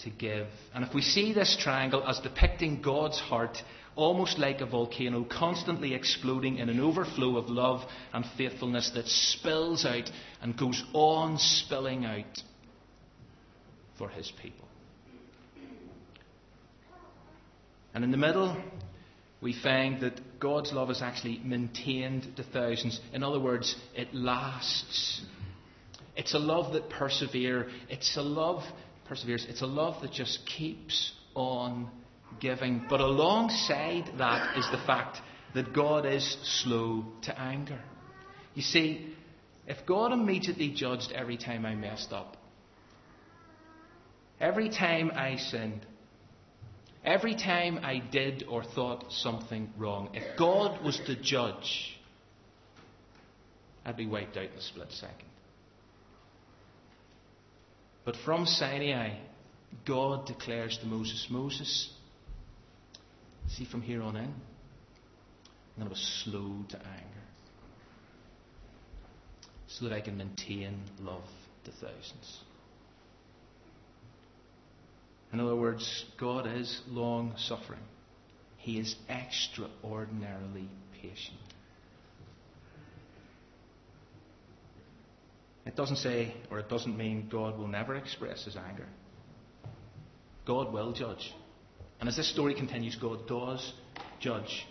to 0.00 0.10
give. 0.10 0.48
And 0.74 0.84
if 0.84 0.94
we 0.94 1.02
see 1.02 1.32
this 1.32 1.56
triangle 1.58 2.06
as 2.06 2.18
depicting 2.20 2.82
God's 2.82 3.18
heart, 3.18 3.62
almost 3.96 4.38
like 4.38 4.60
a 4.60 4.66
volcano, 4.66 5.24
constantly 5.24 5.94
exploding 5.94 6.58
in 6.58 6.68
an 6.68 6.80
overflow 6.80 7.36
of 7.36 7.48
love 7.48 7.80
and 8.12 8.24
faithfulness 8.36 8.90
that 8.94 9.06
spills 9.06 9.84
out 9.86 10.10
and 10.42 10.56
goes 10.56 10.82
on 10.92 11.38
spilling 11.38 12.04
out 12.04 12.42
for 13.96 14.08
His 14.08 14.32
people. 14.42 14.68
And 17.94 18.02
in 18.02 18.10
the 18.10 18.16
middle, 18.16 18.56
we 19.40 19.52
find 19.52 20.00
that 20.00 20.40
God's 20.40 20.72
love 20.72 20.90
is 20.90 21.00
actually 21.00 21.40
maintained 21.44 22.36
to 22.36 22.42
thousands. 22.42 23.00
In 23.12 23.22
other 23.22 23.38
words, 23.38 23.76
it 23.94 24.12
lasts. 24.12 25.22
It's 26.16 26.34
a 26.34 26.38
love 26.38 26.72
that 26.74 26.90
perseveres. 26.90 27.72
It's 27.88 28.16
a 28.16 28.22
love 28.22 28.62
perseveres. 29.06 29.46
It's 29.48 29.62
a 29.62 29.66
love 29.66 30.00
that 30.02 30.12
just 30.12 30.46
keeps 30.46 31.12
on 31.34 31.90
giving. 32.40 32.86
But 32.88 33.00
alongside 33.00 34.10
that 34.18 34.56
is 34.56 34.66
the 34.70 34.78
fact 34.86 35.18
that 35.54 35.72
God 35.72 36.06
is 36.06 36.36
slow 36.62 37.04
to 37.22 37.38
anger. 37.38 37.80
You 38.54 38.62
see, 38.62 39.14
if 39.66 39.84
God 39.86 40.12
immediately 40.12 40.70
judged 40.70 41.12
every 41.12 41.36
time 41.36 41.64
I 41.64 41.74
messed 41.74 42.12
up, 42.12 42.36
every 44.40 44.68
time 44.68 45.10
I 45.14 45.36
sinned, 45.36 45.84
every 47.04 47.34
time 47.34 47.80
I 47.82 47.98
did 47.98 48.44
or 48.48 48.62
thought 48.62 49.06
something 49.10 49.72
wrong, 49.76 50.10
if 50.14 50.38
God 50.38 50.84
was 50.84 51.00
to 51.06 51.16
judge, 51.16 51.98
I'd 53.84 53.96
be 53.96 54.06
wiped 54.06 54.36
out 54.36 54.44
in 54.44 54.58
a 54.58 54.62
split 54.62 54.92
second. 54.92 55.28
But 58.04 58.16
from 58.24 58.46
Sinai, 58.46 59.16
God 59.86 60.26
declares 60.26 60.78
to 60.78 60.86
Moses, 60.86 61.26
Moses, 61.30 61.90
see 63.48 63.64
from 63.64 63.82
here 63.82 64.02
on 64.02 64.16
in, 64.16 64.24
I'm 64.24 65.82
going 65.82 65.88
to 65.88 65.94
be 65.94 66.00
slow 66.00 66.64
to 66.68 66.76
anger. 66.76 67.24
So 69.66 69.88
that 69.88 69.94
I 69.94 70.00
can 70.00 70.16
maintain 70.16 70.82
love 71.00 71.24
to 71.64 71.70
thousands. 71.72 72.40
In 75.32 75.40
other 75.40 75.56
words, 75.56 76.04
God 76.20 76.46
is 76.46 76.80
long 76.88 77.34
suffering. 77.36 77.80
He 78.58 78.78
is 78.78 78.94
extraordinarily 79.08 80.68
patient. 81.02 81.53
It 85.66 85.76
doesn't 85.76 85.96
say, 85.96 86.34
or 86.50 86.58
it 86.58 86.68
doesn't 86.68 86.96
mean 86.96 87.28
God 87.30 87.58
will 87.58 87.68
never 87.68 87.94
express 87.94 88.44
his 88.44 88.56
anger. 88.56 88.86
God 90.46 90.72
will 90.72 90.92
judge. 90.92 91.32
And 92.00 92.08
as 92.08 92.16
this 92.16 92.30
story 92.30 92.54
continues, 92.54 92.96
God 92.96 93.26
does 93.26 93.72
judge. 94.20 94.66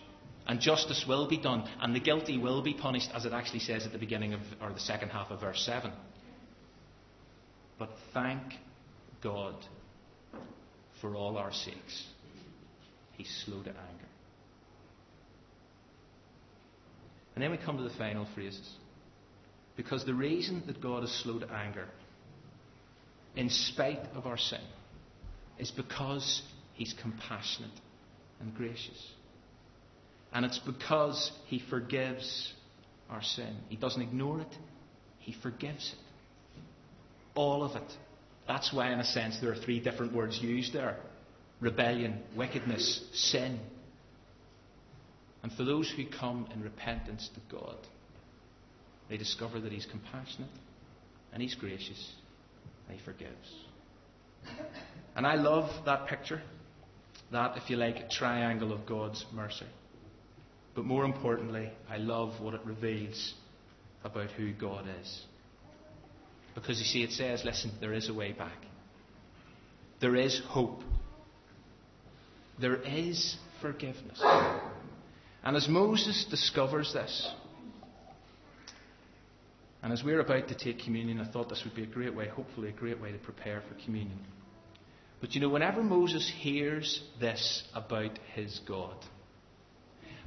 And 0.46 0.60
justice 0.60 1.04
will 1.08 1.28
be 1.28 1.38
done. 1.38 1.68
And 1.80 1.96
the 1.96 2.00
guilty 2.00 2.38
will 2.38 2.62
be 2.62 2.74
punished, 2.74 3.10
as 3.12 3.24
it 3.24 3.32
actually 3.32 3.60
says 3.60 3.86
at 3.86 3.92
the 3.92 3.98
beginning 3.98 4.34
of, 4.34 4.40
or 4.60 4.72
the 4.72 4.80
second 4.80 5.08
half 5.08 5.30
of 5.30 5.40
verse 5.40 5.64
7. 5.64 5.90
But 7.78 7.90
thank 8.12 8.42
God 9.22 9.54
for 11.00 11.16
all 11.16 11.38
our 11.38 11.52
sakes. 11.52 12.06
He's 13.16 13.42
slow 13.44 13.62
to 13.62 13.70
anger. 13.70 14.08
And 17.34 17.42
then 17.42 17.50
we 17.50 17.56
come 17.56 17.78
to 17.78 17.82
the 17.82 17.94
final 17.98 18.28
phrases. 18.34 18.68
Because 19.76 20.04
the 20.04 20.14
reason 20.14 20.62
that 20.66 20.80
God 20.80 21.02
is 21.04 21.22
slow 21.22 21.38
to 21.38 21.50
anger, 21.50 21.88
in 23.36 23.50
spite 23.50 24.00
of 24.14 24.26
our 24.26 24.38
sin, 24.38 24.60
is 25.58 25.70
because 25.70 26.42
He's 26.74 26.94
compassionate 27.00 27.70
and 28.40 28.54
gracious. 28.54 29.10
And 30.32 30.44
it's 30.44 30.58
because 30.58 31.32
He 31.46 31.62
forgives 31.70 32.52
our 33.10 33.22
sin. 33.22 33.56
He 33.68 33.76
doesn't 33.76 34.02
ignore 34.02 34.40
it, 34.40 34.56
He 35.18 35.32
forgives 35.32 35.92
it. 35.92 36.60
All 37.34 37.64
of 37.64 37.74
it. 37.74 37.92
That's 38.46 38.72
why, 38.72 38.92
in 38.92 39.00
a 39.00 39.04
sense, 39.04 39.40
there 39.40 39.50
are 39.50 39.56
three 39.56 39.80
different 39.80 40.12
words 40.12 40.38
used 40.40 40.72
there 40.72 40.98
rebellion, 41.60 42.20
wickedness, 42.36 43.00
sin. 43.12 43.58
And 45.42 45.52
for 45.52 45.64
those 45.64 45.90
who 45.90 46.04
come 46.06 46.46
in 46.52 46.62
repentance 46.62 47.30
to 47.34 47.56
God, 47.56 47.76
they 49.08 49.16
discover 49.16 49.60
that 49.60 49.72
He's 49.72 49.86
compassionate 49.86 50.50
and 51.32 51.42
He's 51.42 51.54
gracious 51.54 52.12
and 52.88 52.98
He 52.98 53.04
forgives. 53.04 53.52
And 55.16 55.26
I 55.26 55.34
love 55.36 55.70
that 55.86 56.06
picture, 56.06 56.42
that, 57.32 57.56
if 57.56 57.70
you 57.70 57.76
like, 57.76 58.10
triangle 58.10 58.72
of 58.72 58.86
God's 58.86 59.24
mercy. 59.32 59.66
But 60.74 60.84
more 60.84 61.04
importantly, 61.04 61.70
I 61.88 61.98
love 61.98 62.40
what 62.40 62.54
it 62.54 62.60
reveals 62.64 63.34
about 64.02 64.30
who 64.30 64.52
God 64.52 64.86
is. 65.00 65.22
Because 66.54 66.78
you 66.78 66.84
see, 66.84 67.02
it 67.02 67.12
says, 67.12 67.42
listen, 67.44 67.72
there 67.80 67.92
is 67.92 68.08
a 68.08 68.14
way 68.14 68.32
back. 68.32 68.58
There 70.00 70.16
is 70.16 70.40
hope. 70.46 70.80
There 72.60 72.76
is 72.82 73.36
forgiveness. 73.60 74.22
And 75.42 75.56
as 75.56 75.68
Moses 75.68 76.26
discovers 76.30 76.92
this, 76.92 77.32
and 79.84 79.92
as 79.92 80.02
we're 80.02 80.20
about 80.20 80.48
to 80.48 80.54
take 80.54 80.78
communion, 80.78 81.20
I 81.20 81.30
thought 81.30 81.50
this 81.50 81.62
would 81.62 81.74
be 81.74 81.82
a 81.82 81.86
great 81.86 82.14
way, 82.14 82.26
hopefully, 82.26 82.70
a 82.70 82.72
great 82.72 82.98
way 83.02 83.12
to 83.12 83.18
prepare 83.18 83.60
for 83.68 83.74
communion. 83.84 84.18
But 85.20 85.34
you 85.34 85.42
know, 85.42 85.50
whenever 85.50 85.82
Moses 85.82 86.26
hears 86.38 87.02
this 87.20 87.62
about 87.74 88.18
his 88.34 88.62
God, 88.66 88.96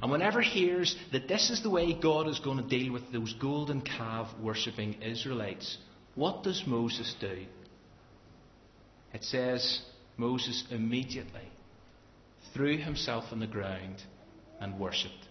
and 0.00 0.12
whenever 0.12 0.40
he 0.40 0.66
hears 0.66 0.94
that 1.10 1.26
this 1.26 1.50
is 1.50 1.64
the 1.64 1.70
way 1.70 1.92
God 1.92 2.28
is 2.28 2.38
going 2.38 2.58
to 2.58 2.68
deal 2.68 2.92
with 2.92 3.12
those 3.12 3.34
golden 3.34 3.80
calf 3.80 4.28
worshipping 4.40 5.02
Israelites, 5.02 5.76
what 6.14 6.44
does 6.44 6.62
Moses 6.64 7.16
do? 7.20 7.44
It 9.12 9.24
says 9.24 9.82
Moses 10.16 10.62
immediately 10.70 11.50
threw 12.54 12.78
himself 12.78 13.24
on 13.32 13.40
the 13.40 13.48
ground 13.48 14.04
and 14.60 14.78
worshipped. 14.78 15.26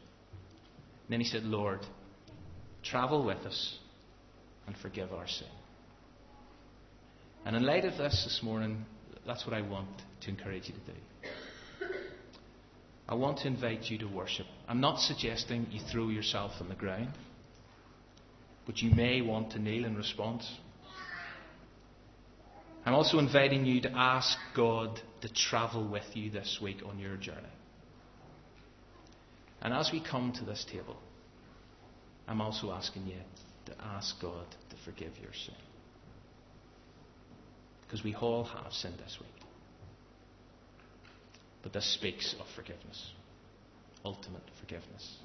Then 1.08 1.22
he 1.22 1.26
said, 1.26 1.46
Lord, 1.46 1.80
travel 2.84 3.24
with 3.24 3.46
us 3.46 3.80
and 4.68 4.76
forgive 4.78 5.12
our 5.14 5.28
sin. 5.28 5.48
And 7.46 7.56
in 7.56 7.66
light 7.66 7.86
of 7.86 7.98
this 7.98 8.24
this 8.26 8.42
morning, 8.44 8.86
that's 9.26 9.46
what 9.46 9.56
I 9.56 9.62
want 9.62 9.90
to 10.22 10.30
encourage 10.30 10.68
you 10.68 10.76
to 10.76 10.92
do. 10.92 10.98
I 13.10 13.16
want 13.16 13.40
to 13.40 13.48
invite 13.48 13.86
you 13.86 13.98
to 14.00 14.06
worship. 14.06 14.46
I'm 14.68 14.82
not 14.82 15.00
suggesting 15.00 15.68
you 15.72 15.80
throw 15.92 16.10
yourself 16.10 16.52
on 16.60 16.68
the 16.68 16.76
ground, 16.76 17.14
but 18.66 18.80
you 18.80 18.94
may 18.94 19.22
want 19.22 19.52
to 19.52 19.60
kneel 19.60 19.86
in 19.86 19.96
response. 19.96 20.50
I'm 22.86 22.94
also 22.94 23.20
inviting 23.20 23.66
you 23.66 23.82
to 23.82 23.92
ask 23.92 24.38
God 24.56 25.00
to 25.22 25.34
travel 25.34 25.88
with 25.88 26.16
you 26.16 26.30
this 26.30 26.60
week 26.62 26.78
on 26.86 27.00
your 27.00 27.16
journey. 27.16 27.42
And 29.62 29.74
as 29.74 29.90
we 29.92 30.02
come 30.02 30.34
to 30.34 30.46
this 30.46 30.66
table, 30.70 30.98
I'm 32.28 32.42
also 32.42 32.72
asking 32.72 33.08
you 33.08 33.16
to 33.68 33.74
ask 33.84 34.20
God 34.22 34.46
to 34.70 34.76
forgive 34.84 35.12
your 35.22 35.34
sin. 35.34 35.56
Because 37.86 38.04
we 38.04 38.16
all 38.16 38.44
have 38.44 38.74
sinned 38.74 38.98
this 38.98 39.18
week. 39.20 39.30
But 41.64 41.74
this 41.74 41.86
speaks 41.94 42.36
of 42.40 42.46
forgiveness, 42.56 43.12
ultimate 44.04 44.44
forgiveness. 44.60 45.18